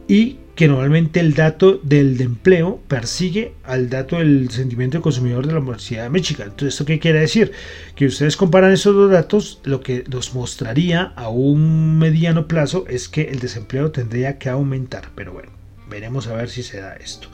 y 0.08 0.38
que 0.54 0.68
normalmente 0.68 1.20
el 1.20 1.34
dato 1.34 1.80
del 1.82 2.20
empleo 2.20 2.80
persigue 2.86 3.54
al 3.64 3.88
dato 3.88 4.16
del 4.18 4.50
sentimiento 4.50 4.98
del 4.98 5.02
consumidor 5.02 5.46
de 5.46 5.54
la 5.54 5.60
Universidad 5.60 6.04
de 6.04 6.10
Michigan. 6.10 6.48
Entonces, 6.48 6.74
¿esto 6.74 6.84
qué 6.84 6.98
quiere 6.98 7.20
decir? 7.20 7.52
Que 7.94 8.06
ustedes 8.06 8.36
comparan 8.36 8.72
esos 8.72 8.94
dos 8.94 9.10
datos, 9.10 9.60
lo 9.64 9.80
que 9.80 10.04
los 10.10 10.34
mostraría 10.34 11.12
a 11.16 11.28
un 11.28 11.98
mediano 11.98 12.46
plazo 12.48 12.84
es 12.88 13.08
que 13.08 13.22
el 13.22 13.38
desempleo 13.38 13.90
tendría 13.90 14.38
que 14.38 14.50
aumentar. 14.50 15.08
Pero 15.14 15.32
bueno, 15.32 15.50
veremos 15.88 16.26
a 16.26 16.34
ver 16.34 16.50
si 16.50 16.62
se 16.62 16.80
da 16.80 16.94
esto. 16.94 17.28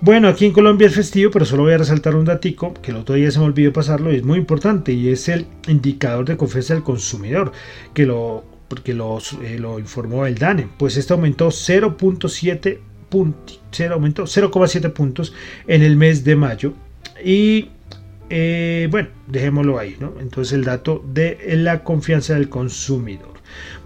Bueno, 0.00 0.28
aquí 0.28 0.44
en 0.44 0.52
Colombia 0.52 0.88
es 0.88 0.94
festivo, 0.94 1.30
pero 1.30 1.44
solo 1.46 1.62
voy 1.62 1.72
a 1.72 1.78
resaltar 1.78 2.14
un 2.14 2.24
datico 2.24 2.74
que 2.74 2.90
el 2.90 2.98
otro 2.98 3.14
día 3.14 3.30
se 3.30 3.38
me 3.38 3.46
olvidó 3.46 3.72
pasarlo 3.72 4.12
y 4.12 4.16
es 4.16 4.22
muy 4.22 4.38
importante 4.38 4.92
y 4.92 5.08
es 5.08 5.28
el 5.28 5.46
indicador 5.66 6.24
de 6.26 6.36
confianza 6.36 6.74
del 6.74 6.82
consumidor, 6.82 7.52
que 7.94 8.04
lo 8.04 8.44
porque 8.74 8.92
lo, 8.92 9.18
eh, 9.40 9.56
lo 9.56 9.78
informó 9.78 10.26
el 10.26 10.34
DANE, 10.34 10.66
pues 10.76 10.96
este 10.96 11.12
aumentó 11.12 11.46
0.7 11.46 12.80
puntos, 13.08 13.60
0,7 13.70 14.92
puntos 14.92 15.32
en 15.68 15.82
el 15.84 15.96
mes 15.96 16.24
de 16.24 16.34
mayo 16.34 16.72
y 17.24 17.68
eh, 18.30 18.88
bueno, 18.90 19.10
dejémoslo 19.28 19.78
ahí, 19.78 19.96
¿no? 20.00 20.14
Entonces 20.18 20.54
el 20.54 20.64
dato 20.64 21.04
de 21.06 21.38
la 21.56 21.84
confianza 21.84 22.34
del 22.34 22.48
consumidor. 22.48 23.34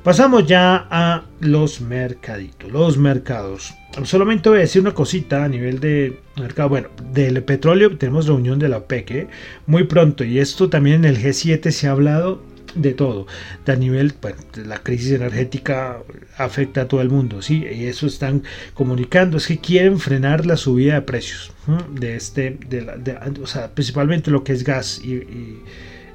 Pasamos 0.03 0.47
ya 0.47 0.87
a 0.91 1.25
los 1.41 1.83
mercaditos, 1.83 2.73
los 2.73 2.97
mercados. 2.97 3.75
Solamente 4.05 4.49
voy 4.49 4.59
a 4.59 4.63
decir 4.63 4.81
una 4.81 4.95
cosita 4.95 5.45
a 5.45 5.49
nivel 5.49 5.81
de 5.81 6.19
mercado. 6.41 6.71
Bueno, 6.71 6.89
del 7.13 7.43
petróleo 7.43 7.95
tenemos 7.99 8.27
reunión 8.27 8.59
de 8.59 8.71
la 8.71 8.79
OPEC 8.79 9.11
¿eh? 9.11 9.29
muy 9.67 9.85
pronto 9.85 10.25
y 10.25 10.39
esto 10.39 10.71
también 10.71 11.05
en 11.05 11.15
el 11.15 11.23
G7 11.23 11.71
se 11.73 11.89
ha 11.89 11.91
hablado 11.91 12.41
de 12.75 12.95
todo. 12.95 13.27
De 13.65 13.73
a 13.73 13.77
nivel, 13.77 14.15
bueno, 14.21 14.39
la 14.65 14.79
crisis 14.79 15.13
energética 15.13 15.99
afecta 16.37 16.83
a 16.83 16.89
todo 16.89 17.01
el 17.01 17.11
mundo, 17.11 17.43
¿sí? 17.43 17.65
Y 17.65 17.87
eso 17.87 18.07
están 18.07 18.43
comunicando, 18.75 19.37
es 19.37 19.47
que 19.47 19.59
quieren 19.59 19.99
frenar 19.99 20.47
la 20.47 20.57
subida 20.57 20.95
de 20.95 21.03
precios 21.03 21.53
de 21.91 22.17
este, 22.17 22.59
de 22.69 23.15
o 23.43 23.47
sea, 23.47 23.69
principalmente 23.75 24.31
lo 24.31 24.43
que 24.43 24.53
es 24.53 24.65
gas 24.65 25.01
y, 25.05 25.23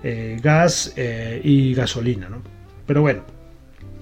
eh, 0.03 0.39
gas 0.41 0.93
eh, 0.95 1.41
y 1.43 1.73
gasolina, 1.73 2.29
¿no? 2.29 2.41
Pero 2.87 3.01
bueno, 3.01 3.23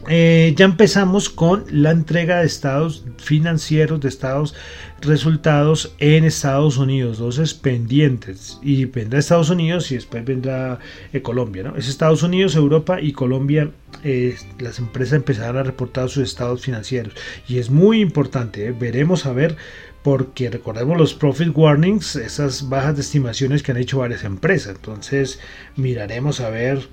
eh, 0.07 0.53
ya 0.57 0.65
empezamos 0.65 1.29
con 1.29 1.65
la 1.69 1.91
entrega 1.91 2.39
de 2.39 2.47
estados 2.47 3.05
financieros, 3.17 3.99
de 4.01 4.09
estados 4.09 4.55
resultados 5.01 5.93
en 5.99 6.23
Estados 6.23 6.77
Unidos, 6.77 7.17
dos 7.17 7.37
es 7.37 7.53
pendientes. 7.53 8.59
Y 8.61 8.85
vendrá 8.85 9.19
Estados 9.19 9.49
Unidos 9.49 9.91
y 9.91 9.95
después 9.95 10.23
vendrá 10.25 10.79
eh, 11.13 11.21
Colombia. 11.21 11.63
¿no? 11.63 11.75
Es 11.75 11.87
Estados 11.87 12.23
Unidos, 12.23 12.55
Europa 12.55 13.01
y 13.01 13.13
Colombia. 13.13 13.71
Eh, 14.03 14.35
las 14.59 14.79
empresas 14.79 15.13
empezarán 15.13 15.57
a 15.57 15.63
reportar 15.63 16.09
sus 16.09 16.23
estados 16.23 16.61
financieros. 16.61 17.13
Y 17.47 17.59
es 17.59 17.69
muy 17.69 18.01
importante, 18.01 18.71
veremos 18.71 19.25
a 19.25 19.33
ver 19.33 19.57
porque 20.03 20.49
recordemos 20.49 20.97
los 20.97 21.13
profit 21.13 21.55
warnings, 21.55 22.15
esas 22.15 22.69
bajas 22.69 22.95
de 22.95 23.01
estimaciones 23.01 23.61
que 23.61 23.71
han 23.71 23.77
hecho 23.77 23.99
varias 23.99 24.23
empresas. 24.23 24.75
Entonces 24.75 25.39
miraremos 25.75 26.39
a 26.39 26.49
ver 26.49 26.87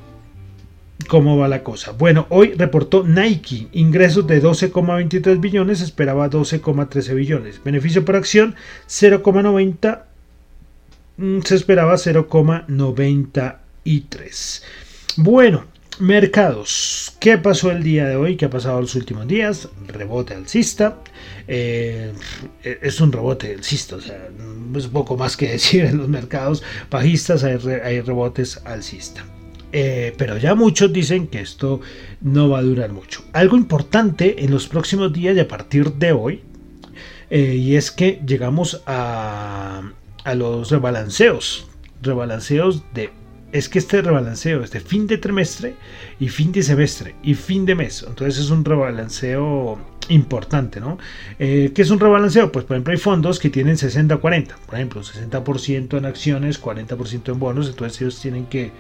cómo 1.07 1.37
va 1.37 1.47
la 1.49 1.63
cosa. 1.63 1.93
Bueno, 1.93 2.27
hoy 2.31 2.55
reportó 2.55 3.05
Nike 3.05 3.69
ingresos 3.73 4.27
de 4.27 4.43
12,23 4.43 5.41
billones, 5.41 5.81
esperaba 5.81 6.29
12,13 6.29 7.15
billones. 7.15 7.63
Beneficio 7.63 8.05
por 8.05 8.17
acción 8.17 8.57
0,90, 8.89 10.07
mm, 11.17 11.41
se 11.43 11.55
esperaba 11.55 11.97
0,93. 11.97 14.63
Bueno, 15.17 15.67
mercados. 16.01 17.17
¿Qué 17.21 17.39
pasó 17.39 17.71
el 17.71 17.83
día 17.83 18.07
de 18.07 18.17
hoy? 18.17 18.37
¿Qué 18.37 18.45
ha 18.47 18.51
pasado 18.51 18.81
los 18.81 18.95
últimos 18.95 19.27
días? 19.27 19.69
Rebote 19.87 20.35
alcista. 20.35 20.99
Eh, 21.47 22.13
es 22.63 23.01
un 23.01 23.13
rebote 23.13 23.55
alcista, 23.55 23.97
o 23.97 24.01
sea, 24.01 24.29
es 24.77 24.87
poco 24.89 25.17
más 25.17 25.37
que 25.37 25.49
decir 25.53 25.85
en 25.85 25.99
los 25.99 26.09
mercados 26.09 26.63
bajistas, 26.91 27.45
hay, 27.45 27.59
hay 27.83 28.01
rebotes 28.01 28.61
alcista. 28.65 29.25
Eh, 29.73 30.15
pero 30.17 30.39
ya 30.39 30.55
muchos 30.55 30.93
dicen 30.93 31.27
que 31.27 31.41
esto 31.41 31.81
no 32.21 32.49
va 32.49 32.59
a 32.59 32.63
durar 32.63 32.93
mucho. 32.93 33.23
Algo 33.33 33.57
importante 33.57 34.45
en 34.45 34.51
los 34.51 34.67
próximos 34.67 35.13
días 35.13 35.37
y 35.37 35.41
a 35.41 35.49
partir 35.49 35.93
de 35.95 36.13
hoy, 36.13 36.43
eh, 37.31 37.55
y 37.55 37.77
es 37.77 37.91
que 37.91 38.21
llegamos 38.27 38.83
a, 38.87 39.83
los 40.35 40.71
rebalanceos. 40.71 41.69
Rebalanceos 42.03 42.85
de 42.95 43.11
es 43.51 43.71
que 43.71 43.79
este 43.79 44.03
rebalanceo 44.03 44.63
es 44.63 44.71
de 44.73 44.81
fin 44.81 45.07
de 45.07 45.17
trimestre 45.17 45.75
y 46.21 46.29
fin 46.29 46.53
de 46.53 46.63
semestre 46.63 47.15
y 47.23 47.35
fin 47.35 47.65
de 47.65 47.75
mes. 47.75 48.05
Entonces 48.07 48.39
es 48.45 48.51
un 48.51 48.63
rebalanceo 48.63 49.79
importante, 50.11 50.81
¿no? 50.81 50.99
Eh, 51.39 51.73
¿Qué 51.75 51.81
es 51.81 51.91
un 51.91 51.99
rebalanceo? 51.99 52.53
Pues 52.53 52.67
por 52.67 52.77
ejemplo 52.77 52.93
hay 52.93 52.99
fondos 52.99 53.39
que 53.39 53.49
tienen 53.49 53.77
60-40, 53.77 54.55
por 54.67 54.75
ejemplo 54.75 55.03
60% 55.03 55.97
en 55.97 56.05
acciones, 56.05 56.63
40% 56.63 57.33
en 57.33 57.39
bonos, 57.39 57.69
entonces 57.69 58.01
ellos 58.03 58.21
tienen 58.21 58.45
que 58.47 58.71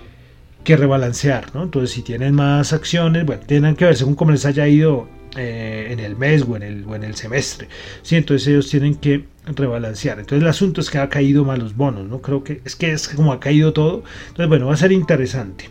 que 0.64 0.76
rebalancear, 0.76 1.54
¿no? 1.54 1.62
Entonces, 1.62 1.90
si 1.90 2.02
tienen 2.02 2.34
más 2.34 2.72
acciones, 2.72 3.24
bueno, 3.24 3.42
tienen 3.46 3.74
que 3.76 3.84
ver 3.86 3.96
según 3.96 4.14
cómo 4.14 4.32
les 4.32 4.44
haya 4.44 4.66
ido 4.68 5.08
eh, 5.36 5.88
en 5.90 6.00
el 6.00 6.16
mes 6.16 6.44
o 6.48 6.56
en 6.56 6.62
el, 6.62 6.84
o 6.86 6.94
en 6.94 7.04
el 7.04 7.14
semestre, 7.14 7.68
¿sí? 8.02 8.16
Entonces 8.16 8.48
ellos 8.48 8.68
tienen 8.68 8.94
que 8.94 9.24
rebalancear. 9.46 10.18
Entonces 10.18 10.42
el 10.42 10.48
asunto 10.48 10.80
es 10.80 10.90
que 10.90 10.98
ha 10.98 11.08
caído 11.08 11.44
más 11.44 11.58
los 11.58 11.76
bonos, 11.76 12.08
¿no? 12.08 12.20
Creo 12.20 12.42
que 12.42 12.60
es 12.64 12.76
que 12.76 12.92
es 12.92 13.08
como 13.08 13.32
ha 13.32 13.40
caído 13.40 13.72
todo. 13.72 14.02
Entonces, 14.28 14.48
bueno, 14.48 14.66
va 14.66 14.74
a 14.74 14.76
ser 14.76 14.92
interesante. 14.92 15.70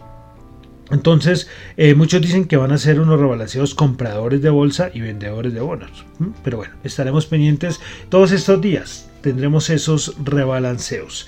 Entonces, 0.89 1.49
eh, 1.75 1.95
muchos 1.95 2.21
dicen 2.21 2.45
que 2.45 2.55
van 2.55 2.71
a 2.71 2.77
ser 2.77 2.99
unos 2.99 3.19
rebalanceos 3.19 3.75
compradores 3.75 4.41
de 4.41 4.49
bolsa 4.49 4.89
y 4.93 5.01
vendedores 5.01 5.53
de 5.53 5.59
bonos. 5.59 6.05
Pero 6.43 6.57
bueno, 6.57 6.75
estaremos 6.83 7.25
pendientes 7.25 7.81
todos 8.09 8.31
estos 8.31 8.61
días. 8.61 9.09
Tendremos 9.21 9.69
esos 9.69 10.15
rebalanceos. 10.23 11.27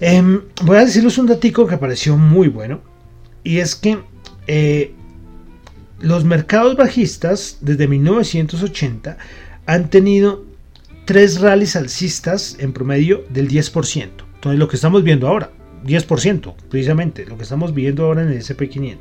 Em, 0.00 0.40
voy 0.62 0.78
a 0.78 0.84
decirles 0.84 1.18
un 1.18 1.26
datico 1.26 1.66
que 1.66 1.76
pareció 1.76 2.16
muy 2.16 2.48
bueno. 2.48 2.80
Y 3.44 3.58
es 3.58 3.74
que 3.74 3.98
eh, 4.46 4.94
los 6.00 6.24
mercados 6.24 6.76
bajistas 6.76 7.58
desde 7.60 7.86
1980 7.86 9.18
han 9.66 9.90
tenido 9.90 10.44
tres 11.04 11.40
rallies 11.40 11.76
alcistas 11.76 12.56
en 12.58 12.72
promedio 12.72 13.24
del 13.28 13.48
10%. 13.48 14.08
Entonces 14.34 14.58
lo 14.58 14.68
que 14.68 14.76
estamos 14.76 15.02
viendo 15.02 15.28
ahora, 15.28 15.50
10%, 15.84 16.54
precisamente, 16.70 17.26
lo 17.26 17.36
que 17.36 17.42
estamos 17.42 17.74
viendo 17.74 18.04
ahora 18.06 18.22
en 18.22 18.30
el 18.30 18.38
SP500. 18.38 18.98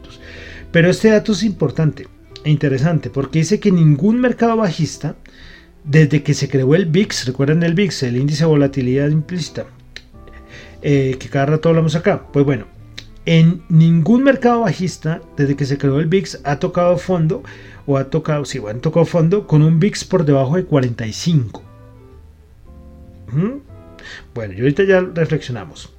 Pero 0.71 0.89
este 0.89 1.09
dato 1.09 1.31
es 1.31 1.43
importante 1.43 2.07
e 2.43 2.51
interesante 2.51 3.09
porque 3.09 3.39
dice 3.39 3.59
que 3.59 3.71
ningún 3.71 4.19
mercado 4.19 4.57
bajista, 4.57 5.15
desde 5.83 6.23
que 6.23 6.33
se 6.33 6.49
creó 6.49 6.75
el 6.75 6.85
VIX, 6.85 7.25
recuerden 7.25 7.63
el 7.63 7.73
VIX, 7.73 8.03
el 8.03 8.17
índice 8.17 8.43
de 8.43 8.49
volatilidad 8.49 9.09
implícita, 9.09 9.65
eh, 10.81 11.17
que 11.19 11.29
cada 11.29 11.47
rato 11.47 11.69
hablamos 11.69 11.95
acá. 11.95 12.23
Pues 12.31 12.45
bueno, 12.45 12.65
en 13.25 13.61
ningún 13.69 14.23
mercado 14.23 14.61
bajista, 14.61 15.21
desde 15.37 15.55
que 15.55 15.65
se 15.65 15.77
creó 15.77 15.99
el 15.99 16.07
VIX, 16.07 16.39
ha 16.43 16.59
tocado 16.59 16.97
fondo, 16.97 17.43
o 17.85 17.97
ha 17.97 18.09
tocado, 18.09 18.45
sí, 18.45 18.59
bueno, 18.59 18.79
tocado 18.79 19.05
fondo 19.05 19.47
con 19.47 19.61
un 19.61 19.79
VIX 19.79 20.05
por 20.05 20.25
debajo 20.25 20.55
de 20.55 20.65
45. 20.65 21.63
Bueno, 24.33 24.53
y 24.53 24.59
ahorita 24.59 24.83
ya 24.83 25.01
reflexionamos. 25.01 25.93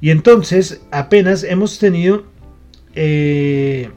Y 0.00 0.10
entonces, 0.10 0.82
apenas 0.90 1.42
hemos 1.42 1.78
tenido... 1.78 2.24
Eh, 2.94 3.90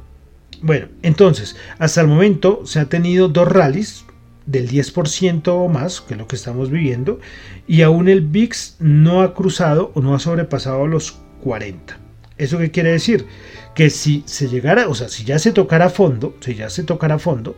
bueno, 0.62 0.88
entonces, 1.01 1.55
hasta 1.77 2.01
el 2.01 2.07
momento 2.07 2.62
se 2.65 2.79
ha 2.79 2.86
tenido 2.86 3.29
dos 3.29 3.48
rallies 3.48 4.05
del 4.50 4.68
10% 4.68 5.48
o 5.48 5.68
más, 5.68 6.01
que 6.01 6.15
es 6.15 6.20
lo 6.20 6.27
que 6.27 6.36
estamos 6.36 6.72
viviendo, 6.72 7.20
y 7.68 7.84
aún 7.84 8.10
el 8.10 8.22
VIX 8.22 8.77
no 8.79 9.22
ha 9.22 9.36
cruzado 9.36 9.91
o 9.94 10.01
no 10.01 10.15
ha 10.15 10.20
sobrepasado 10.20 10.88
los 10.88 11.20
40. 11.44 12.00
¿Eso 12.38 12.58
qué 12.58 12.72
quiere 12.72 12.91
decir? 12.91 13.27
Que 13.75 13.91
si 13.91 14.24
se 14.25 14.48
llegara, 14.48 14.88
o 14.88 14.96
sea, 14.96 15.08
si 15.08 15.24
ya 15.24 15.38
se 15.38 15.51
tocara 15.51 15.89
fondo, 15.89 16.36
si 16.39 16.56
ya 16.56 16.70
se 16.72 16.84
tocara 16.84 17.20
fondo, 17.20 17.56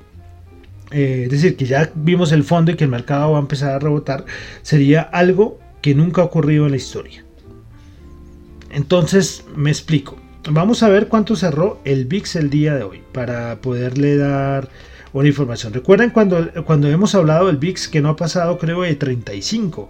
eh, 0.91 1.24
es 1.25 1.31
decir, 1.31 1.55
que 1.55 1.65
ya 1.65 1.89
vimos 1.95 2.33
el 2.33 2.43
fondo 2.43 2.71
y 2.71 2.75
que 2.75 2.83
el 2.83 2.89
mercado 2.89 3.31
va 3.31 3.38
a 3.38 3.41
empezar 3.41 3.71
a 3.71 3.79
rebotar, 3.79 4.25
sería 4.62 5.01
algo 5.01 5.60
que 5.81 5.95
nunca 5.95 6.21
ha 6.21 6.25
ocurrido 6.25 6.65
en 6.65 6.71
la 6.71 6.77
historia. 6.77 7.24
Entonces, 8.69 9.45
me 9.55 9.69
explico. 9.69 10.17
Vamos 10.50 10.83
a 10.83 10.89
ver 10.89 11.07
cuánto 11.07 11.36
cerró 11.38 11.79
el 11.86 12.05
VIX 12.05 12.36
el 12.36 12.50
día 12.50 12.75
de 12.75 12.83
hoy 12.83 13.01
para 13.13 13.62
poderle 13.62 14.17
dar 14.17 14.69
una 15.13 15.27
información. 15.27 15.73
Recuerden 15.73 16.09
cuando, 16.11 16.51
cuando 16.65 16.87
hemos 16.87 17.15
hablado 17.15 17.47
del 17.47 17.57
VIX 17.57 17.87
que 17.87 18.01
no 18.01 18.09
ha 18.09 18.15
pasado 18.15 18.57
creo 18.57 18.81
de 18.81 18.95
35. 18.95 19.89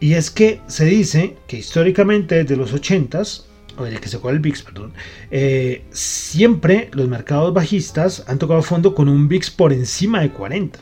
Y 0.00 0.14
es 0.14 0.30
que 0.30 0.60
se 0.66 0.84
dice 0.84 1.36
que 1.46 1.58
históricamente 1.58 2.36
desde 2.36 2.56
los 2.56 2.74
80s, 2.74 3.44
o 3.76 3.84
desde 3.84 4.00
que 4.00 4.08
se 4.08 4.18
el 4.28 4.38
VIX, 4.40 4.62
perdón, 4.62 4.92
eh, 5.30 5.84
siempre 5.90 6.90
los 6.92 7.08
mercados 7.08 7.52
bajistas 7.52 8.24
han 8.28 8.38
tocado 8.38 8.62
fondo 8.62 8.94
con 8.94 9.08
un 9.08 9.28
VIX 9.28 9.50
por 9.50 9.72
encima 9.72 10.20
de 10.20 10.30
40. 10.30 10.78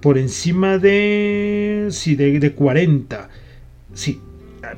Por 0.00 0.16
encima 0.18 0.78
de... 0.78 1.88
Sí, 1.90 2.14
de, 2.14 2.38
de 2.38 2.52
40. 2.52 3.28
Sí, 3.94 4.20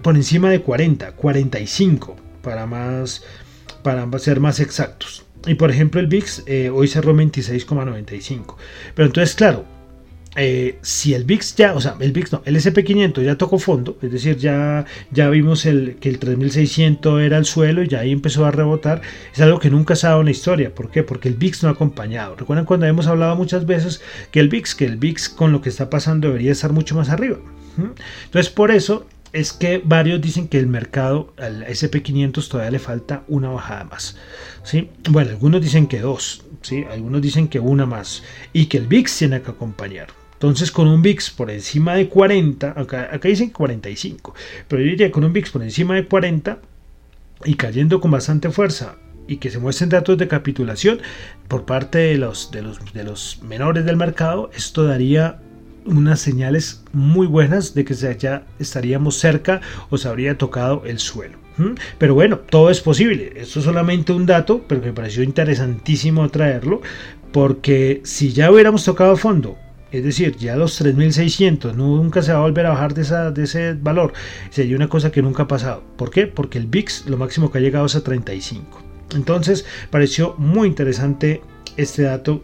por 0.03 0.17
encima 0.17 0.49
de 0.51 0.63
40, 0.63 1.13
45, 1.13 2.17
para 2.43 2.67
más 2.67 3.23
para 3.85 4.19
ser 4.19 4.41
más 4.41 4.61
exactos. 4.61 5.24
Y 5.47 5.55
por 5.55 5.71
ejemplo 5.71 6.01
el 6.01 6.07
VIX 6.07 6.43
eh, 6.47 6.71
hoy 6.71 6.89
cerró 6.89 7.15
26,95. 7.15 8.57
Pero 8.95 9.07
entonces, 9.07 9.35
claro, 9.35 9.65
eh, 10.37 10.79
si 10.83 11.15
el 11.15 11.25
VIX 11.25 11.55
ya, 11.55 11.75
o 11.75 11.81
sea, 11.81 11.97
el 12.01 12.13
VIX 12.13 12.33
no, 12.33 12.43
el 12.45 12.57
SP500 12.57 13.23
ya 13.23 13.39
tocó 13.39 13.59
fondo, 13.59 13.97
es 14.03 14.11
decir, 14.11 14.37
ya, 14.37 14.85
ya 15.13 15.31
vimos 15.31 15.65
el, 15.65 15.97
que 16.01 16.09
el 16.09 16.19
3600 16.19 17.23
era 17.23 17.39
el 17.39 17.45
suelo 17.45 17.83
y 17.83 17.89
ya 17.89 18.01
ahí 18.01 18.11
empezó 18.11 18.45
a 18.45 18.51
rebotar, 18.51 19.01
es 19.33 19.41
algo 19.41 19.61
que 19.61 19.71
nunca 19.71 19.95
se 19.95 20.07
ha 20.07 20.11
dado 20.11 20.23
en 20.23 20.27
la 20.27 20.33
historia. 20.33 20.75
¿Por 20.75 20.91
qué? 20.91 21.03
Porque 21.05 21.29
el 21.29 21.35
VIX 21.35 21.63
no 21.63 21.69
ha 21.69 21.73
acompañado. 21.73 22.35
Recuerden 22.35 22.65
cuando 22.65 22.87
hemos 22.87 23.07
hablado 23.07 23.37
muchas 23.37 23.65
veces 23.67 24.03
que 24.33 24.41
el 24.41 24.49
VIX, 24.49 24.75
que 24.75 24.87
el 24.87 24.97
VIX 24.97 25.29
con 25.29 25.53
lo 25.53 25.61
que 25.61 25.69
está 25.69 25.89
pasando 25.89 26.29
debería 26.29 26.53
estar 26.53 26.73
mucho 26.73 26.97
más 26.97 27.11
arriba. 27.11 27.39
Entonces, 28.27 28.53
por 28.53 28.71
eso 28.71 29.07
es 29.35 29.53
que 29.53 29.83
varios 29.85 30.21
dicen 30.21 30.47
que 30.47 30.59
el 30.61 30.69
mercado, 30.69 31.35
al 31.37 31.67
SP500 31.67 32.49
todavía 32.49 32.71
le 32.71 32.79
falta 32.79 33.25
una 33.27 33.49
bajada 33.51 33.85
más. 33.85 34.17
¿sí? 34.63 34.91
Bueno, 35.11 35.31
algunos 35.31 35.61
dicen 35.61 35.89
que 35.89 36.01
dos, 36.01 36.45
¿sí? 36.63 36.85
algunos 36.89 37.21
dicen 37.21 37.49
que 37.49 37.59
una 37.59 37.85
más 37.85 38.23
y 38.53 38.67
que 38.67 38.79
el 38.79 38.87
VIX 38.87 39.19
tiene 39.19 39.43
que 39.43 39.51
acompañar. 39.51 40.07
Entonces 40.35 40.71
con 40.71 40.87
un 40.87 41.03
VIX 41.03 41.31
por 41.31 41.51
encima 41.51 41.97
de 41.97 42.09
40, 42.09 42.75
acá, 42.77 43.19
dicen 43.25 43.51
45, 43.51 44.35
pero 44.69 44.83
yo 44.83 44.91
diría 44.91 45.11
con 45.11 45.25
un 45.25 45.33
VIX 45.33 45.51
por 45.51 45.63
encima 45.65 45.97
de 45.97 46.07
40 46.07 46.61
y 47.45 47.55
cayendo 47.57 48.01
con 48.01 48.13
bastante 48.13 48.51
fuerza 48.51 48.95
y 49.27 49.39
que 49.39 49.51
se 49.51 49.59
muestren 49.59 49.91
datos 49.91 50.17
de 50.17 50.29
capitulación 50.29 51.01
por 51.49 51.65
parte 51.65 51.99
de 51.99 52.19
los, 52.19 52.53
de 52.53 52.63
los, 52.63 52.93
de 52.93 53.03
los 53.03 53.43
menores 53.43 53.85
del 53.85 53.97
mercado, 53.97 54.51
esto 54.55 54.85
daría 54.85 55.41
unas 55.87 56.21
señales 56.21 56.83
muy 56.93 57.27
buenas 57.27 57.75
de 57.75 57.85
que 57.85 57.95
ya 57.95 58.47
estaríamos 58.59 59.17
cerca 59.17 59.61
o 59.91 59.99
se 59.99 60.09
habría 60.09 60.39
tocado 60.39 60.83
el 60.87 60.99
suelo. 60.99 61.39
Pero 61.99 62.15
bueno, 62.15 62.39
todo 62.39 62.71
es 62.71 62.81
posible. 62.81 63.33
Esto 63.37 63.61
es 63.61 63.65
solamente 63.65 64.13
un 64.13 64.27
dato, 64.27 64.65
pero 64.67 64.81
me 64.81 64.93
pareció 64.93 65.23
interesantísimo 65.23 66.29
traerlo, 66.29 66.83
porque 67.33 68.01
si 68.05 68.33
ya 68.33 68.51
hubiéramos 68.51 68.85
tocado 68.85 69.17
fondo, 69.17 69.57
es 69.93 70.03
decir, 70.03 70.37
ya 70.37 70.57
los 70.57 70.75
3600, 70.77 71.77
nunca 71.77 72.23
se 72.23 72.33
va 72.33 72.39
a 72.39 72.43
volver 72.43 72.67
a 72.67 72.71
bajar 72.71 72.95
de, 72.95 73.03
esa, 73.03 73.31
de 73.31 73.45
ese 73.45 73.75
valor, 73.75 74.13
sería 74.51 74.75
una 74.75 74.89
cosa 74.89 75.13
que 75.13 75.23
nunca 75.23 75.45
ha 75.45 75.49
pasado. 75.49 75.85
¿Por 75.97 76.11
qué? 76.11 76.27
Porque 76.27 76.59
el 76.59 76.67
VIX 76.67 77.07
lo 77.07 77.17
máximo 77.17 77.53
que 77.53 77.59
ha 77.59 77.61
llegado 77.61 77.87
es 77.87 77.95
a 77.95 78.03
35. 78.03 78.83
Entonces, 79.15 79.65
pareció 79.91 80.35
muy 80.37 80.67
interesante 80.67 81.43
este 81.77 82.03
dato 82.03 82.43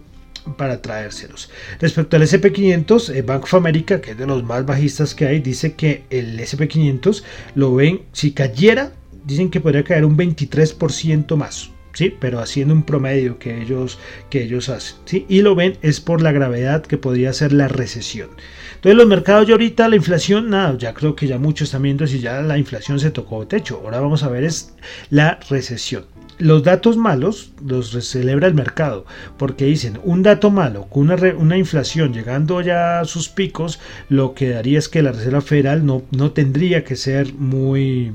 para 0.57 0.83
traérselos. 0.83 1.51
Respecto 1.81 2.17
al 2.17 2.23
SP500, 2.23 3.15
eh, 3.15 3.23
Bank 3.23 3.45
of 3.45 3.55
America, 3.55 4.01
que 4.01 4.13
es 4.13 4.19
de 4.19 4.27
los 4.27 4.45
más 4.45 4.67
bajistas 4.67 5.15
que 5.15 5.27
hay, 5.27 5.41
dice 5.41 5.75
que 5.75 6.05
el 6.11 6.39
SP500 6.39 7.23
lo 7.55 7.75
ven, 7.75 8.03
si 8.13 8.33
cayera, 8.33 8.93
dicen 9.25 9.51
que 9.51 9.61
podría 9.61 9.85
caer 9.85 10.05
un 10.05 10.17
23% 10.17 11.37
más. 11.37 11.71
¿Sí? 11.93 12.15
pero 12.21 12.39
haciendo 12.39 12.73
un 12.73 12.85
promedio 12.85 13.41
que 13.41 13.61
ellos, 13.63 13.99
que 14.31 14.45
ellos 14.45 14.69
hacen. 14.69 14.97
¿sí? 15.07 15.27
Y 15.29 15.43
lo 15.43 15.57
ven 15.57 15.77
es 15.83 16.01
por 16.01 16.23
la 16.23 16.31
gravedad 16.31 16.83
que 16.83 16.99
podría 16.99 17.33
ser 17.33 17.53
la 17.53 17.67
recesión. 17.67 18.31
Entonces 18.77 18.97
los 18.97 19.09
mercados 19.09 19.49
ya 19.49 19.55
ahorita 19.55 19.89
la 19.89 19.97
inflación, 19.97 20.51
nada, 20.51 20.79
ya 20.79 20.95
creo 20.95 21.17
que 21.17 21.27
ya 21.27 21.39
muchos 21.39 21.67
están 21.67 21.83
viendo 21.83 22.07
si 22.07 22.21
ya 22.21 22.43
la 22.43 22.59
inflación 22.59 23.01
se 23.01 23.11
tocó 23.11 23.45
techo. 23.49 23.81
Ahora 23.83 23.99
vamos 23.99 24.23
a 24.23 24.29
ver 24.29 24.45
es 24.45 24.73
la 25.11 25.41
recesión 25.51 26.05
los 26.41 26.63
datos 26.65 26.97
malos 26.97 27.53
los 27.65 27.91
celebra 28.05 28.49
el 28.49 28.55
mercado, 28.55 29.05
porque 29.39 29.67
dicen 29.67 30.01
un 30.05 30.23
dato 30.23 30.51
malo 30.51 30.87
con 30.87 31.11
una, 31.11 31.17
una, 31.37 31.57
inflación 31.57 32.13
llegando 32.13 32.61
ya 32.61 33.01
a 33.01 33.05
sus 33.05 33.29
picos, 33.29 33.79
lo 34.09 34.35
que 34.35 34.51
daría 34.51 34.79
es 34.79 34.89
que 34.89 35.03
la 35.03 35.13
Reserva 35.13 35.43
Federal 35.43 35.85
no, 35.85 36.03
no 36.11 36.33
tendría 36.33 36.85
que 36.85 36.97
ser 36.97 37.35
muy 37.35 38.13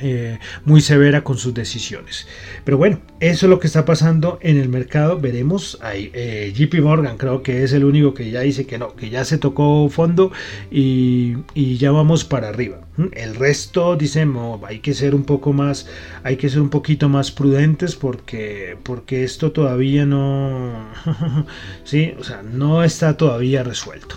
eh, 0.00 0.38
muy 0.64 0.80
severa 0.80 1.24
con 1.24 1.38
sus 1.38 1.54
decisiones. 1.54 2.26
Pero 2.64 2.76
bueno, 2.76 3.00
eso 3.20 3.46
es 3.46 3.50
lo 3.50 3.58
que 3.58 3.66
está 3.66 3.84
pasando 3.84 4.38
en 4.42 4.58
el 4.58 4.68
mercado. 4.68 5.18
Veremos. 5.18 5.78
Ahí, 5.82 6.10
eh, 6.12 6.52
JP 6.54 6.82
Morgan 6.82 7.16
creo 7.16 7.42
que 7.42 7.62
es 7.62 7.72
el 7.72 7.84
único 7.84 8.12
que 8.12 8.30
ya 8.30 8.40
dice 8.40 8.66
que 8.66 8.78
no, 8.78 8.94
que 8.94 9.08
ya 9.08 9.24
se 9.24 9.38
tocó 9.38 9.88
fondo 9.88 10.32
y, 10.70 11.36
ya 11.54 11.90
vamos 11.92 12.24
para 12.24 12.48
arriba. 12.48 12.80
El 13.12 13.34
resto 13.34 13.96
dicen 13.96 14.34
hay 14.66 14.80
que 14.80 14.94
ser 14.94 15.14
un 15.14 15.24
poco 15.24 15.52
más, 15.52 15.86
hay 16.22 16.36
que 16.36 16.48
ser 16.48 16.60
un 16.60 16.70
poquito 16.70 17.08
más 17.08 17.30
prudentes 17.30 17.94
porque, 17.94 18.76
porque 18.82 19.24
esto 19.24 19.52
todavía 19.52 20.06
no, 20.06 20.88
sí, 21.84 22.14
o 22.18 22.24
sea, 22.24 22.42
no 22.42 22.82
está 22.84 23.16
todavía 23.16 23.62
resuelto. 23.62 24.16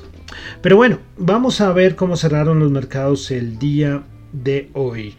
Pero 0.62 0.76
bueno, 0.76 1.00
vamos 1.18 1.62
a 1.62 1.72
ver 1.74 1.96
cómo 1.96 2.16
cerraron 2.16 2.60
los 2.60 2.72
mercados 2.72 3.32
el 3.32 3.60
día 3.60 4.04
de 4.32 4.70
hoy. 4.74 5.16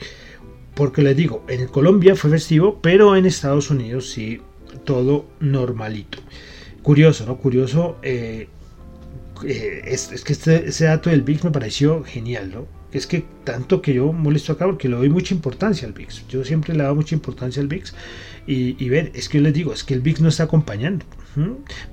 Porque 0.75 1.03
les 1.03 1.17
digo, 1.17 1.45
en 1.49 1.67
Colombia 1.67 2.15
fue 2.17 2.31
festivo, 2.31 2.79
pero 2.81 3.17
en 3.17 3.27
Estados 3.27 3.71
Unidos 3.71 4.11
sí, 4.11 4.41
todo 4.85 5.27
normalito. 5.41 6.19
Curioso, 6.83 7.27
¿no? 7.27 7.39
Curioso. 7.39 7.97
Eh, 8.03 8.49
eh, 9.45 9.83
es, 9.85 10.09
que 10.25 10.33
este, 10.33 10.69
ese 10.69 10.85
dato 10.85 11.11
del 11.11 11.23
VIX 11.23 11.45
me 11.45 11.51
pareció 11.51 12.03
genial, 12.05 12.51
¿no? 12.53 12.67
Es 12.93 13.07
que 13.07 13.25
tanto 13.45 13.81
que 13.81 13.95
yo 13.95 14.13
molesto 14.13 14.53
acá 14.53 14.67
porque 14.67 14.89
le 14.89 14.97
doy 14.97 15.09
mucha 15.09 15.35
importancia 15.35 15.87
al 15.87 15.95
VIX. 15.95 16.27
Yo 16.29 16.45
siempre 16.45 16.75
le 16.75 16.83
dado 16.83 16.97
mucha 16.97 17.15
importancia 17.15 17.63
al 17.63 17.69
VIX. 17.69 17.95
Y, 18.47 18.89
ver, 18.89 19.13
es 19.15 19.29
que 19.29 19.41
les 19.41 19.55
digo, 19.55 19.73
es 19.73 19.85
que 19.85 19.95
el 19.95 20.01
VIX 20.01 20.23
no 20.23 20.29
está 20.29 20.45
acompañando. 20.45 21.07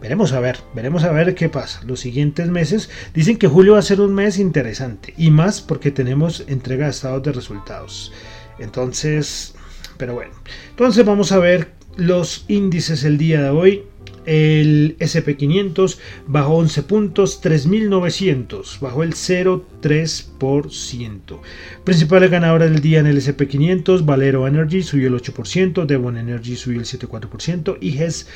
Veremos 0.01 0.31
a 0.31 0.39
ver, 0.39 0.57
veremos 0.73 1.03
a 1.03 1.11
ver 1.11 1.35
qué 1.35 1.49
pasa. 1.49 1.83
Los 1.85 1.99
siguientes 1.99 2.49
meses 2.49 2.89
dicen 3.13 3.37
que 3.37 3.47
julio 3.47 3.73
va 3.73 3.79
a 3.79 3.83
ser 3.83 4.01
un 4.01 4.15
mes 4.15 4.39
interesante. 4.39 5.13
Y 5.17 5.29
más 5.29 5.61
porque 5.61 5.91
tenemos 5.91 6.45
entrega 6.47 6.85
de 6.85 6.91
estados 6.91 7.21
de 7.21 7.31
resultados. 7.31 8.11
Entonces, 8.59 9.55
pero 9.97 10.13
bueno. 10.13 10.33
Entonces 10.69 11.05
vamos 11.05 11.31
a 11.31 11.39
ver 11.39 11.73
los 11.95 12.45
índices 12.47 13.03
el 13.03 13.17
día 13.17 13.41
de 13.41 13.49
hoy. 13.49 13.83
El 14.27 14.95
SP500 14.99 15.97
bajó 16.27 16.55
11 16.55 16.83
puntos, 16.83 17.41
3.900, 17.41 18.81
bajó 18.81 19.03
el 19.03 19.13
0,3%. 19.13 21.39
Principales 21.85 22.29
ganadoras 22.29 22.69
del 22.69 22.81
día 22.81 22.99
en 22.99 23.07
el 23.07 23.21
SP500, 23.21 24.03
Valero 24.03 24.45
Energy 24.45 24.83
subió 24.83 25.07
el 25.07 25.15
8%, 25.15 25.85
Devon 25.85 26.17
Energy 26.17 26.57
subió 26.57 26.81
el 26.81 26.85
7,4% 26.85 27.77
y 27.79 27.97
HES 27.97 28.27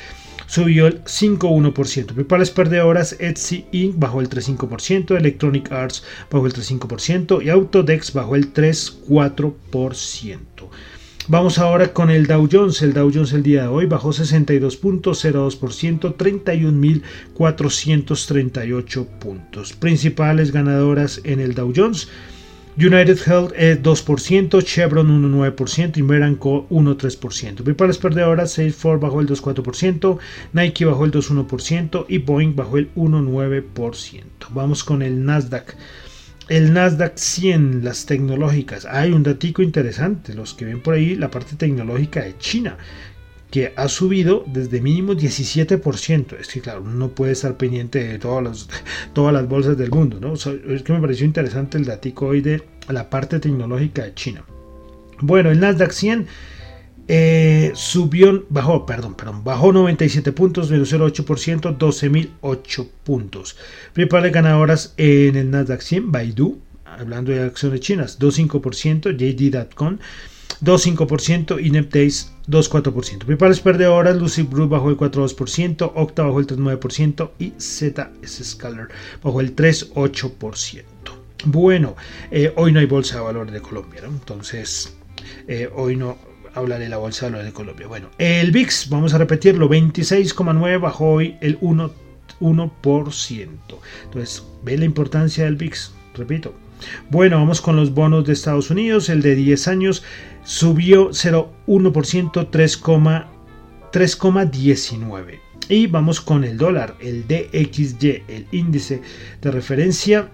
subió 0.46 0.86
el 0.86 1.04
5,1%. 1.04 2.06
Principales 2.06 2.50
perdedoras, 2.50 3.14
Etsy 3.20 3.66
Inc. 3.72 3.98
bajó 3.98 4.22
el 4.22 4.30
3,5%, 4.30 5.18
Electronic 5.18 5.70
Arts 5.72 6.04
bajó 6.30 6.46
el 6.46 6.54
3,5% 6.54 7.44
y 7.44 7.50
Autodex 7.50 8.14
bajó 8.14 8.36
el 8.36 8.54
3,4%. 8.54 10.70
Vamos 11.28 11.58
ahora 11.58 11.92
con 11.92 12.10
el 12.10 12.26
Dow 12.26 12.48
Jones. 12.50 12.82
El 12.82 12.94
Dow 12.94 13.08
Jones 13.14 13.32
el 13.32 13.44
día 13.44 13.62
de 13.62 13.68
hoy 13.68 13.86
bajó 13.86 14.10
62.02%, 14.10 16.16
31.438 16.16 19.06
puntos. 19.20 19.72
Principales 19.72 20.50
ganadoras 20.50 21.20
en 21.22 21.38
el 21.38 21.54
Dow 21.54 21.72
Jones. 21.74 22.08
United 22.76 23.18
Health 23.24 23.52
es 23.54 23.80
2%, 23.82 24.64
Chevron 24.64 25.22
1,9% 25.22 25.96
y 25.98 26.02
Meranco 26.02 26.66
1,3%. 26.70 27.54
Principales 27.54 27.98
perdedoras, 27.98 28.54
Salesforce 28.54 29.00
bajó 29.00 29.20
el 29.20 29.28
2,4%, 29.28 30.18
Nike 30.54 30.86
bajó 30.86 31.04
el 31.04 31.12
2,1% 31.12 32.06
y 32.08 32.18
Boeing 32.18 32.56
bajó 32.56 32.78
el 32.78 32.92
1,9%. 32.94 34.22
Vamos 34.50 34.82
con 34.82 35.02
el 35.02 35.24
Nasdaq. 35.24 35.76
El 36.52 36.74
Nasdaq 36.74 37.16
100, 37.16 37.82
las 37.82 38.04
tecnológicas. 38.04 38.84
Hay 38.84 39.12
un 39.12 39.22
datico 39.22 39.62
interesante, 39.62 40.34
los 40.34 40.52
que 40.52 40.66
ven 40.66 40.82
por 40.82 40.92
ahí 40.92 41.16
la 41.16 41.30
parte 41.30 41.56
tecnológica 41.56 42.24
de 42.24 42.36
China, 42.36 42.76
que 43.50 43.72
ha 43.74 43.88
subido 43.88 44.44
desde 44.46 44.82
mínimo 44.82 45.14
17%. 45.14 46.38
Es 46.38 46.48
que, 46.48 46.60
claro, 46.60 46.82
uno 46.82 46.92
no 46.92 47.08
puede 47.08 47.32
estar 47.32 47.56
pendiente 47.56 48.06
de 48.06 48.18
todas 48.18 48.44
las, 48.44 48.68
todas 49.14 49.32
las 49.32 49.48
bolsas 49.48 49.78
del 49.78 49.90
mundo, 49.90 50.20
¿no? 50.20 50.34
es 50.34 50.82
que 50.82 50.92
me 50.92 51.00
pareció 51.00 51.24
interesante 51.24 51.78
el 51.78 51.86
datico 51.86 52.26
hoy 52.26 52.42
de 52.42 52.62
la 52.86 53.08
parte 53.08 53.40
tecnológica 53.40 54.04
de 54.04 54.12
China. 54.12 54.44
Bueno, 55.22 55.50
el 55.50 55.58
Nasdaq 55.58 55.92
100 55.92 56.26
eh, 57.08 57.72
subió, 57.74 58.44
bajó, 58.48 58.86
perdón, 58.86 59.14
perdón, 59.14 59.44
bajó 59.44 59.72
97 59.72 60.32
puntos, 60.32 60.70
menos 60.70 60.92
0,8%, 60.92 61.76
12.008 61.76 62.88
puntos. 63.04 63.56
Principales 63.92 64.32
ganadoras 64.32 64.94
en 64.96 65.36
el 65.36 65.50
Nasdaq 65.50 65.80
100, 65.80 66.12
Baidu, 66.12 66.60
hablando 66.84 67.32
de 67.32 67.42
acciones 67.42 67.80
chinas, 67.80 68.18
2,5%, 68.18 69.16
JD.com, 69.16 69.98
2,5% 70.62 71.64
y 71.64 71.70
NetDays 71.70 72.32
2,4%. 72.48 72.92
Principales 73.18 73.60
perdedoras, 73.60 74.16
Lucid 74.16 74.48
Group 74.48 74.70
bajó 74.70 74.90
el 74.90 74.96
4,2%, 74.96 75.92
Octa 75.94 76.22
bajó 76.22 76.40
el 76.40 76.46
3,9% 76.46 77.30
y 77.38 77.52
ZS 77.58 78.44
Scalar 78.44 78.88
bajó 79.22 79.40
el 79.40 79.56
3,8%. 79.56 80.84
Bueno, 81.44 81.96
eh, 82.30 82.52
hoy 82.56 82.72
no 82.72 82.78
hay 82.78 82.86
bolsa 82.86 83.16
de 83.16 83.22
valores 83.22 83.52
de 83.52 83.60
Colombia, 83.60 84.02
¿no? 84.02 84.08
entonces 84.08 84.96
eh, 85.48 85.68
hoy 85.74 85.96
no 85.96 86.16
hablaré 86.54 86.84
de 86.84 86.90
la 86.90 86.98
bolsa 86.98 87.26
de 87.26 87.32
valores 87.32 87.52
de 87.52 87.54
Colombia. 87.54 87.86
Bueno, 87.86 88.08
el 88.18 88.52
VIX, 88.52 88.90
vamos 88.90 89.14
a 89.14 89.18
repetirlo, 89.18 89.68
26,9 89.68 90.80
bajó 90.80 91.12
hoy 91.12 91.36
el 91.40 91.58
1%. 91.60 91.90
1%. 92.40 93.48
Entonces, 94.04 94.44
ve 94.62 94.76
la 94.76 94.84
importancia 94.84 95.44
del 95.44 95.56
VIX, 95.56 95.92
repito, 96.14 96.54
bueno, 97.10 97.38
vamos 97.38 97.60
con 97.60 97.76
los 97.76 97.94
bonos 97.94 98.24
de 98.24 98.32
Estados 98.32 98.70
Unidos. 98.70 99.08
El 99.08 99.22
de 99.22 99.36
10 99.36 99.68
años 99.68 100.02
subió 100.44 101.10
0,1%, 101.10 102.50
3,19. 102.50 105.38
Y 105.68 105.86
vamos 105.86 106.20
con 106.20 106.42
el 106.44 106.58
dólar, 106.58 106.96
el 107.00 107.28
DXY, 107.28 108.24
el 108.26 108.48
índice 108.50 109.00
de 109.40 109.52
referencia 109.52 110.28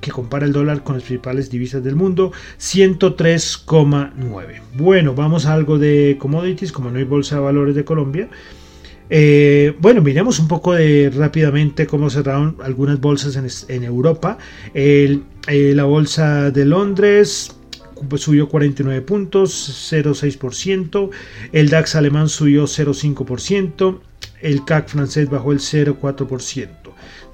que 0.00 0.10
compara 0.10 0.46
el 0.46 0.52
dólar 0.52 0.82
con 0.82 0.96
las 0.96 1.04
principales 1.04 1.50
divisas 1.50 1.82
del 1.82 1.96
mundo, 1.96 2.32
103,9. 2.58 4.60
Bueno, 4.74 5.14
vamos 5.14 5.46
a 5.46 5.54
algo 5.54 5.78
de 5.78 6.16
commodities, 6.18 6.72
como 6.72 6.90
no 6.90 6.98
hay 6.98 7.04
bolsa 7.04 7.36
de 7.36 7.42
valores 7.42 7.74
de 7.74 7.84
Colombia. 7.84 8.28
Eh, 9.08 9.76
bueno, 9.80 10.02
miremos 10.02 10.40
un 10.40 10.48
poco 10.48 10.74
de 10.74 11.12
rápidamente 11.14 11.86
cómo 11.86 12.10
cerraron 12.10 12.56
algunas 12.62 13.00
bolsas 13.00 13.66
en, 13.68 13.84
Europa. 13.84 14.38
Eh, 14.74 15.20
la 15.46 15.84
bolsa 15.84 16.50
de 16.50 16.64
Londres 16.64 17.52
subió 18.16 18.48
49 18.48 19.02
puntos, 19.02 19.90
0,6%. 19.92 21.10
El 21.52 21.68
DAX 21.68 21.94
alemán 21.94 22.28
subió 22.28 22.64
0,5%. 22.64 24.00
El 24.40 24.64
CAC 24.64 24.88
francés 24.88 25.30
bajó 25.30 25.52
el 25.52 25.60
0,4%. 25.60 26.85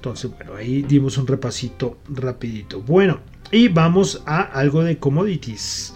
Entonces, 0.03 0.31
bueno, 0.31 0.55
ahí 0.55 0.81
dimos 0.81 1.17
un 1.17 1.25
repasito 1.25 1.97
rapidito. 2.09 2.81
Bueno, 2.81 3.21
y 3.53 3.69
vamos 3.69 4.21
a 4.25 4.41
algo 4.41 4.83
de 4.83 4.97
commodities. 4.97 5.93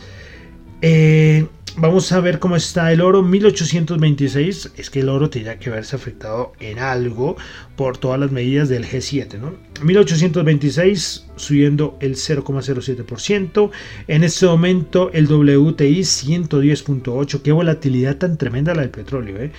Eh, 0.82 1.46
Vamos 1.80 2.12
a 2.12 2.20
ver 2.22 2.40
cómo 2.40 2.56
está 2.56 2.92
el 2.92 3.02
oro 3.02 3.22
1826. 3.22 4.72
Es 4.78 4.90
que 4.90 5.02
el 5.02 5.10
oro 5.10 5.30
tendría 5.30 5.60
que 5.60 5.70
verse 5.70 5.96
afectado 5.96 6.54
en 6.60 6.80
algo 6.80 7.38
por 7.76 8.00
todas 8.00 8.20
las 8.20 8.32
medidas 8.32 8.68
del 8.68 8.84
G7, 8.84 9.38
¿no? 9.40 9.54
1826 9.84 11.28
subiendo 11.36 11.96
el 12.02 12.16
0,07%. 12.16 13.70
En 14.08 14.24
este 14.24 14.48
momento 14.48 15.12
el 15.14 15.28
WTI 15.28 16.00
110.8. 16.00 17.42
Qué 17.44 17.52
volatilidad 17.52 18.18
tan 18.18 18.38
tremenda 18.38 18.74
la 18.74 18.82
del 18.82 18.90
petróleo, 18.90 19.38
¿eh? 19.38 19.52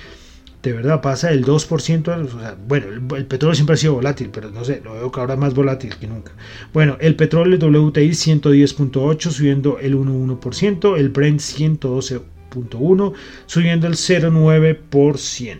De 0.69 0.75
verdad 0.75 1.01
pasa 1.01 1.31
el 1.31 1.47
2%, 1.47 2.57
bueno, 2.67 2.87
el, 3.17 3.25
petróleo 3.25 3.55
siempre 3.55 3.73
ha 3.73 3.79
sido 3.79 3.95
volátil, 3.95 4.29
pero 4.31 4.51
no 4.51 4.65
sé, 4.67 4.83
lo 4.85 4.93
veo 4.93 5.11
que 5.11 5.21
ahora 5.21 5.35
más 5.35 5.55
volátil 5.55 5.97
que 5.97 6.07
nunca. 6.07 6.33
Bueno, 6.75 6.99
el 7.01 7.17
petróleo 7.17 7.59
WTI 7.59 8.11
110.8 8.11 9.31
subiendo 9.31 9.79
el 9.79 9.97
1,1%, 9.97 10.99
el 10.99 11.09
Brent 11.09 11.41
112.1 11.41 13.13
subiendo 13.47 13.87
el 13.87 13.95
0,9%. 13.95 15.57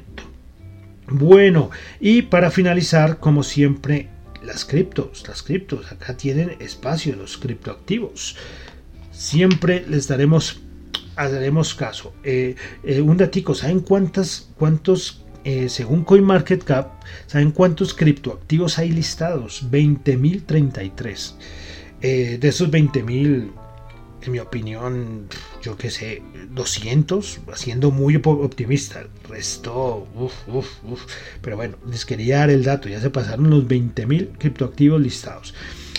Bueno, 1.11 1.71
y 2.01 2.23
para 2.23 2.51
finalizar, 2.51 3.19
como 3.19 3.43
siempre, 3.43 4.11
las 4.45 4.67
criptos, 4.67 5.27
las 5.27 5.43
criptos, 5.43 5.91
acá 5.91 6.19
tienen 6.19 6.57
espacio 6.61 7.17
los 7.17 7.39
criptoactivos. 7.39 8.37
Siempre 9.11 9.87
les 9.89 10.07
daremos 10.07 10.61
haremos 11.19 11.75
caso. 11.75 12.15
Eh, 12.23 12.55
eh, 12.85 13.01
un 13.01 13.17
datico, 13.17 13.55
¿saben 13.55 13.81
cuántas, 13.81 14.49
cuántos, 14.57 15.25
eh, 15.45 15.69
según 15.69 16.05
CoinMarketCap, 16.05 17.03
¿saben 17.27 17.51
cuántos 17.51 17.95
criptoactivos 17.95 18.79
hay 18.79 18.91
listados? 18.91 19.67
20.033. 19.71 21.35
de 22.01 22.49
esos 22.49 22.71
20.000, 22.71 23.51
en 24.23 24.33
mi 24.33 24.39
opinión, 24.39 25.27
yo 25.63 25.77
qué 25.77 25.91
sé, 25.91 26.23
200, 26.51 27.41
haciendo 27.53 27.91
muy 27.91 28.21
optimista. 28.25 29.05
Restó, 29.29 30.07
uff, 30.15 30.33
uff, 30.47 30.69
uff. 30.85 31.01
Pero 31.43 31.57
bueno, 31.57 31.77
les 31.91 32.05
quería 32.05 32.39
dar 32.39 32.51
el 32.51 32.63
dato, 32.63 32.89
ya 32.89 33.01
se 33.01 33.11
pasaron 33.11 33.51
los 33.51 33.67
20.000 33.67 34.39
criptoactivos 34.39 35.01
listados. 35.01 35.55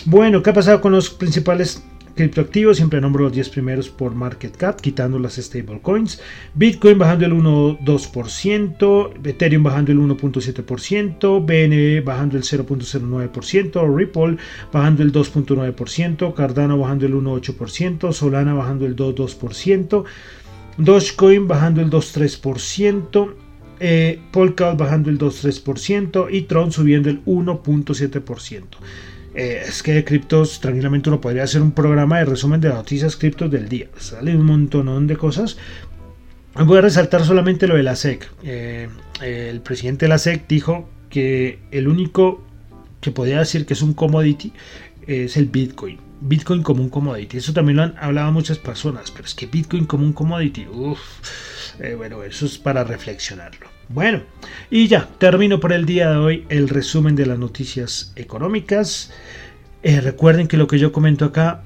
Bueno, 0.06 0.42
¿qué 0.42 0.50
ha 0.50 0.54
pasado 0.54 0.80
con 0.80 0.92
los 0.92 1.10
principales 1.10 1.82
criptoactivos, 2.14 2.76
siempre 2.76 3.00
nombro 3.00 3.24
los 3.24 3.32
10 3.32 3.48
primeros 3.50 3.88
por 3.88 4.14
market 4.14 4.56
cap, 4.56 4.80
quitando 4.80 5.18
las 5.18 5.36
stablecoins. 5.36 6.20
Bitcoin 6.54 6.98
bajando 6.98 7.26
el 7.26 7.32
1,2%, 7.32 9.26
Ethereum 9.26 9.62
bajando 9.62 9.92
el 9.92 9.98
1,7%, 9.98 11.44
BNB 11.44 12.04
bajando 12.04 12.36
el 12.36 12.42
0,09%, 12.42 13.96
Ripple 13.96 14.36
bajando 14.72 15.02
el 15.02 15.12
2,9%, 15.12 16.34
Cardano 16.34 16.78
bajando 16.78 17.06
el 17.06 17.14
1,8%, 17.14 18.12
Solana 18.12 18.54
bajando 18.54 18.86
el 18.86 18.96
2,2%, 18.96 20.04
Dogecoin 20.78 21.48
bajando 21.48 21.80
el 21.80 21.90
2,3%. 21.90 23.34
Eh, 23.82 24.20
Polkadot 24.30 24.78
bajando 24.78 25.08
el 25.08 25.18
2,3% 25.18 26.28
y 26.30 26.42
Tron 26.42 26.70
subiendo 26.70 27.08
el 27.08 27.24
1,7%. 27.24 28.64
Eh, 29.34 29.62
es 29.66 29.82
que 29.82 29.92
de 29.92 30.04
criptos 30.04 30.60
tranquilamente 30.60 31.08
uno 31.08 31.20
podría 31.20 31.44
hacer 31.44 31.62
un 31.62 31.72
programa 31.72 32.18
de 32.18 32.24
resumen 32.24 32.60
de 32.60 32.68
noticias 32.68 33.16
criptos 33.16 33.50
del 33.50 33.68
día. 33.68 33.88
Sale 33.96 34.34
un 34.36 34.44
montón 34.44 35.06
de 35.06 35.16
cosas. 35.16 35.56
Voy 36.54 36.78
a 36.78 36.80
resaltar 36.80 37.24
solamente 37.24 37.66
lo 37.66 37.76
de 37.76 37.82
la 37.82 37.94
SEC. 37.94 38.28
Eh, 38.42 38.88
el 39.22 39.60
presidente 39.60 40.06
de 40.06 40.08
la 40.08 40.18
SEC 40.18 40.48
dijo 40.48 40.88
que 41.08 41.60
el 41.70 41.88
único 41.88 42.42
que 43.00 43.12
podía 43.12 43.38
decir 43.38 43.66
que 43.66 43.74
es 43.74 43.82
un 43.82 43.94
commodity 43.94 44.52
es 45.06 45.36
el 45.36 45.46
Bitcoin. 45.46 45.98
Bitcoin 46.20 46.62
como 46.62 46.82
un 46.82 46.90
commodity. 46.90 47.38
Eso 47.38 47.52
también 47.52 47.76
lo 47.76 47.82
han 47.84 47.94
hablado 47.98 48.32
muchas 48.32 48.58
personas, 48.58 49.10
pero 49.10 49.24
es 49.24 49.34
que 49.34 49.46
Bitcoin 49.46 49.86
como 49.86 50.04
un 50.04 50.12
commodity, 50.12 50.66
eh, 51.80 51.94
bueno, 51.94 52.22
eso 52.22 52.46
es 52.46 52.58
para 52.58 52.84
reflexionarlo. 52.84 53.66
Bueno, 53.88 54.22
y 54.70 54.86
ya, 54.86 55.08
termino 55.18 55.58
por 55.58 55.72
el 55.72 55.84
día 55.86 56.10
de 56.10 56.16
hoy 56.16 56.46
el 56.48 56.68
resumen 56.68 57.16
de 57.16 57.26
las 57.26 57.38
noticias 57.38 58.12
económicas. 58.16 59.12
Eh, 59.82 60.00
recuerden 60.00 60.46
que 60.46 60.56
lo 60.56 60.66
que 60.66 60.78
yo 60.78 60.92
comento 60.92 61.24
acá 61.24 61.62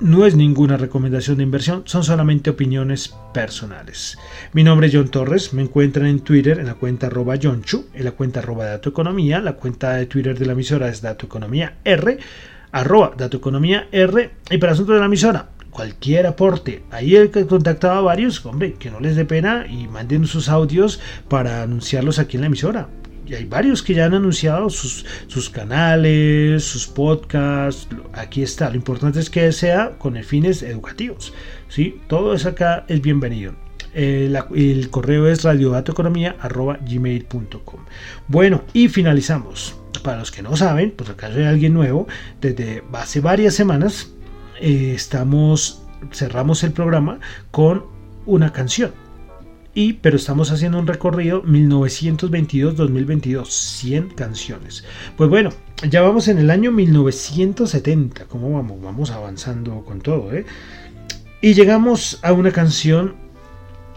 no 0.00 0.26
es 0.26 0.36
ninguna 0.36 0.76
recomendación 0.76 1.38
de 1.38 1.42
inversión, 1.42 1.82
son 1.86 2.04
solamente 2.04 2.50
opiniones 2.50 3.14
personales. 3.34 4.16
Mi 4.52 4.62
nombre 4.62 4.86
es 4.86 4.94
John 4.94 5.08
Torres, 5.08 5.52
me 5.52 5.62
encuentran 5.62 6.06
en 6.06 6.20
Twitter 6.20 6.58
en 6.58 6.66
la 6.66 6.74
cuenta 6.74 7.08
arroba 7.08 7.36
Chu, 7.38 7.86
en 7.92 8.04
la 8.04 8.12
cuenta 8.12 8.40
arroba 8.40 8.66
Dato 8.66 8.90
Economía, 8.90 9.40
la 9.40 9.54
cuenta 9.54 9.94
de 9.94 10.06
Twitter 10.06 10.38
de 10.38 10.46
la 10.46 10.52
emisora 10.52 10.88
es 10.88 11.02
Dato 11.02 11.26
Economía 11.26 11.78
R, 11.84 12.18
arroba 12.70 13.12
Dato 13.16 13.38
Economía 13.38 13.88
R, 13.90 14.30
y 14.50 14.58
para 14.58 14.72
asuntos 14.72 14.94
de 14.94 15.00
la 15.00 15.06
emisora, 15.06 15.48
cualquier 15.78 16.26
aporte. 16.26 16.82
Ahí 16.90 17.14
el 17.14 17.30
que 17.30 17.46
contactaba 17.46 17.98
a 17.98 18.00
varios, 18.00 18.44
hombre, 18.44 18.72
que 18.72 18.90
no 18.90 18.98
les 18.98 19.14
dé 19.14 19.24
pena 19.24 19.64
y 19.70 19.86
manden 19.86 20.26
sus 20.26 20.48
audios 20.48 20.98
para 21.28 21.62
anunciarlos 21.62 22.18
aquí 22.18 22.36
en 22.36 22.40
la 22.40 22.48
emisora. 22.48 22.88
Y 23.24 23.34
hay 23.34 23.44
varios 23.44 23.84
que 23.84 23.94
ya 23.94 24.06
han 24.06 24.14
anunciado 24.14 24.70
sus, 24.70 25.06
sus 25.28 25.48
canales, 25.48 26.64
sus 26.64 26.88
podcasts. 26.88 27.86
Aquí 28.12 28.42
está. 28.42 28.70
Lo 28.70 28.74
importante 28.74 29.20
es 29.20 29.30
que 29.30 29.52
sea 29.52 29.92
con 29.98 30.20
fines 30.24 30.64
educativos. 30.64 31.32
¿sí? 31.68 32.00
Todo 32.08 32.34
eso 32.34 32.48
acá 32.48 32.84
es 32.88 33.00
bienvenido. 33.00 33.54
Eh, 33.94 34.36
el 34.56 34.90
correo 34.90 35.28
es 35.28 35.44
radiodatoeconomía.gmail.com 35.44 37.80
Bueno, 38.26 38.64
y 38.72 38.88
finalizamos. 38.88 39.76
Para 40.02 40.18
los 40.18 40.32
que 40.32 40.42
no 40.42 40.56
saben, 40.56 40.90
pues 40.90 41.08
acaso 41.08 41.38
hay 41.38 41.44
alguien 41.44 41.72
nuevo, 41.72 42.08
desde 42.40 42.82
hace 42.92 43.20
varias 43.20 43.54
semanas 43.54 44.12
eh, 44.60 44.92
estamos, 44.94 45.82
cerramos 46.12 46.62
el 46.64 46.72
programa 46.72 47.20
con 47.50 47.84
una 48.26 48.52
canción. 48.52 48.92
Y, 49.74 49.94
pero 49.94 50.16
estamos 50.16 50.50
haciendo 50.50 50.78
un 50.78 50.88
recorrido 50.88 51.42
1922-2022, 51.44 53.46
100 53.46 54.10
canciones. 54.10 54.84
Pues 55.16 55.30
bueno, 55.30 55.50
ya 55.88 56.02
vamos 56.02 56.28
en 56.28 56.38
el 56.38 56.50
año 56.50 56.72
1970. 56.72 58.24
¿Cómo 58.24 58.52
vamos? 58.52 58.82
Vamos 58.82 59.12
avanzando 59.12 59.84
con 59.84 60.00
todo, 60.00 60.32
¿eh? 60.32 60.44
Y 61.40 61.54
llegamos 61.54 62.18
a 62.22 62.32
una 62.32 62.50
canción 62.50 63.14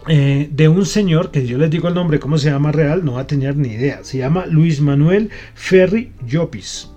eh, 0.06 0.48
de 0.52 0.68
un 0.68 0.86
señor 0.86 1.32
que 1.32 1.44
yo 1.46 1.58
les 1.58 1.70
digo 1.70 1.88
el 1.88 1.94
nombre, 1.94 2.20
cómo 2.20 2.38
se 2.38 2.50
llama 2.50 2.70
real, 2.70 3.04
no 3.04 3.14
va 3.14 3.22
a 3.22 3.26
tener 3.26 3.56
ni 3.56 3.70
idea. 3.70 4.04
Se 4.04 4.18
llama 4.18 4.46
Luis 4.46 4.80
Manuel 4.80 5.30
Ferri 5.54 6.12
Llopis. 6.24 6.91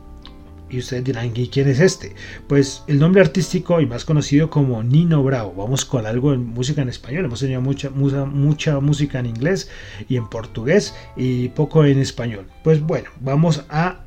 Y 0.75 0.79
ustedes 0.79 1.05
dirán, 1.05 1.31
¿y 1.33 1.47
quién 1.47 1.69
es 1.69 1.79
este? 1.79 2.15
Pues 2.49 2.83
el 2.87 2.99
nombre 2.99 3.21
artístico 3.21 3.79
y 3.79 3.85
más 3.85 4.03
conocido 4.03 4.49
como 4.49 4.83
Nino 4.83 5.23
Bravo. 5.23 5.53
Vamos 5.55 5.85
con 5.85 6.05
algo 6.05 6.33
en 6.33 6.47
música 6.47 6.81
en 6.81 6.89
español. 6.89 7.23
Hemos 7.23 7.39
tenido 7.39 7.61
mucha, 7.61 7.89
mucha, 7.91 8.25
mucha 8.25 8.81
música 8.81 9.19
en 9.19 9.27
inglés 9.27 9.69
y 10.09 10.17
en 10.17 10.27
portugués 10.27 10.93
y 11.15 11.47
poco 11.47 11.85
en 11.85 11.99
español. 11.99 12.47
Pues 12.61 12.81
bueno, 12.81 13.09
vamos 13.21 13.63
a 13.69 14.03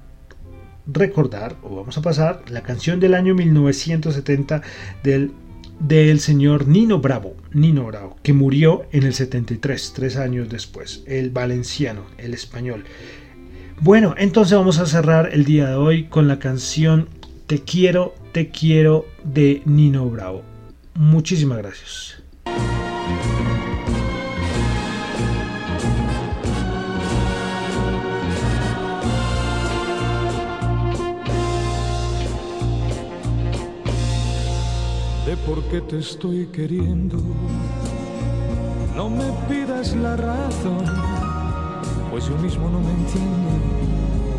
recordar 0.86 1.56
o 1.62 1.76
vamos 1.76 1.96
a 1.96 2.02
pasar 2.02 2.42
la 2.50 2.62
canción 2.62 3.00
del 3.00 3.14
año 3.14 3.34
1970 3.34 4.60
del, 5.02 5.32
del 5.80 6.20
señor 6.20 6.68
Nino 6.68 6.98
Bravo, 6.98 7.34
Nino 7.54 7.86
Bravo, 7.86 8.18
que 8.22 8.34
murió 8.34 8.84
en 8.92 9.04
el 9.04 9.14
73, 9.14 9.92
tres 9.94 10.16
años 10.18 10.50
después, 10.50 11.02
el 11.06 11.30
valenciano, 11.30 12.04
el 12.18 12.34
español. 12.34 12.84
Bueno, 13.80 14.16
entonces 14.18 14.58
vamos 14.58 14.80
a 14.80 14.86
cerrar 14.86 15.30
el 15.32 15.44
día 15.44 15.68
de 15.68 15.76
hoy 15.76 16.04
con 16.04 16.26
la 16.26 16.40
canción 16.40 17.08
Te 17.46 17.62
quiero, 17.62 18.12
te 18.32 18.50
quiero 18.50 19.06
de 19.22 19.62
Nino 19.66 20.10
Bravo. 20.10 20.42
Muchísimas 20.94 21.58
gracias. 21.58 22.20
De 35.24 35.36
por 35.46 35.62
qué 35.68 35.80
te 35.82 35.98
estoy 35.98 36.46
queriendo, 36.46 37.18
no 38.96 39.08
me 39.08 39.30
pidas 39.48 39.94
la 39.94 40.16
razón 40.16 41.07
pues 42.10 42.26
yo 42.26 42.36
mismo 42.38 42.68
no 42.68 42.80
me 42.80 42.90
entiendo 42.90 43.48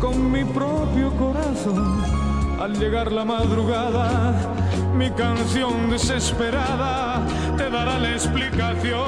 con 0.00 0.32
mi 0.32 0.44
propio 0.44 1.10
corazón. 1.16 2.02
Al 2.58 2.78
llegar 2.78 3.12
la 3.12 3.24
madrugada, 3.24 4.34
mi 4.94 5.10
canción 5.10 5.90
desesperada 5.90 7.26
te 7.56 7.70
dará 7.70 7.98
la 7.98 8.12
explicación. 8.12 8.98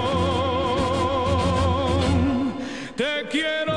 Te 2.97 3.29
quiero 3.31 3.72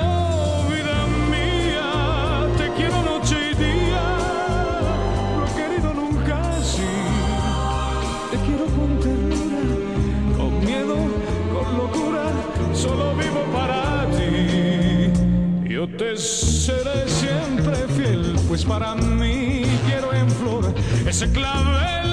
te 15.98 16.18
seré 16.18 17.08
siempre 17.08 17.76
fiel, 17.96 18.36
pues 18.48 18.66
para 18.66 18.96
mí 18.96 19.64
quiero 19.86 20.12
en 20.14 20.30
flor 20.30 20.74
ese 21.08 21.30
clavel 21.32 22.05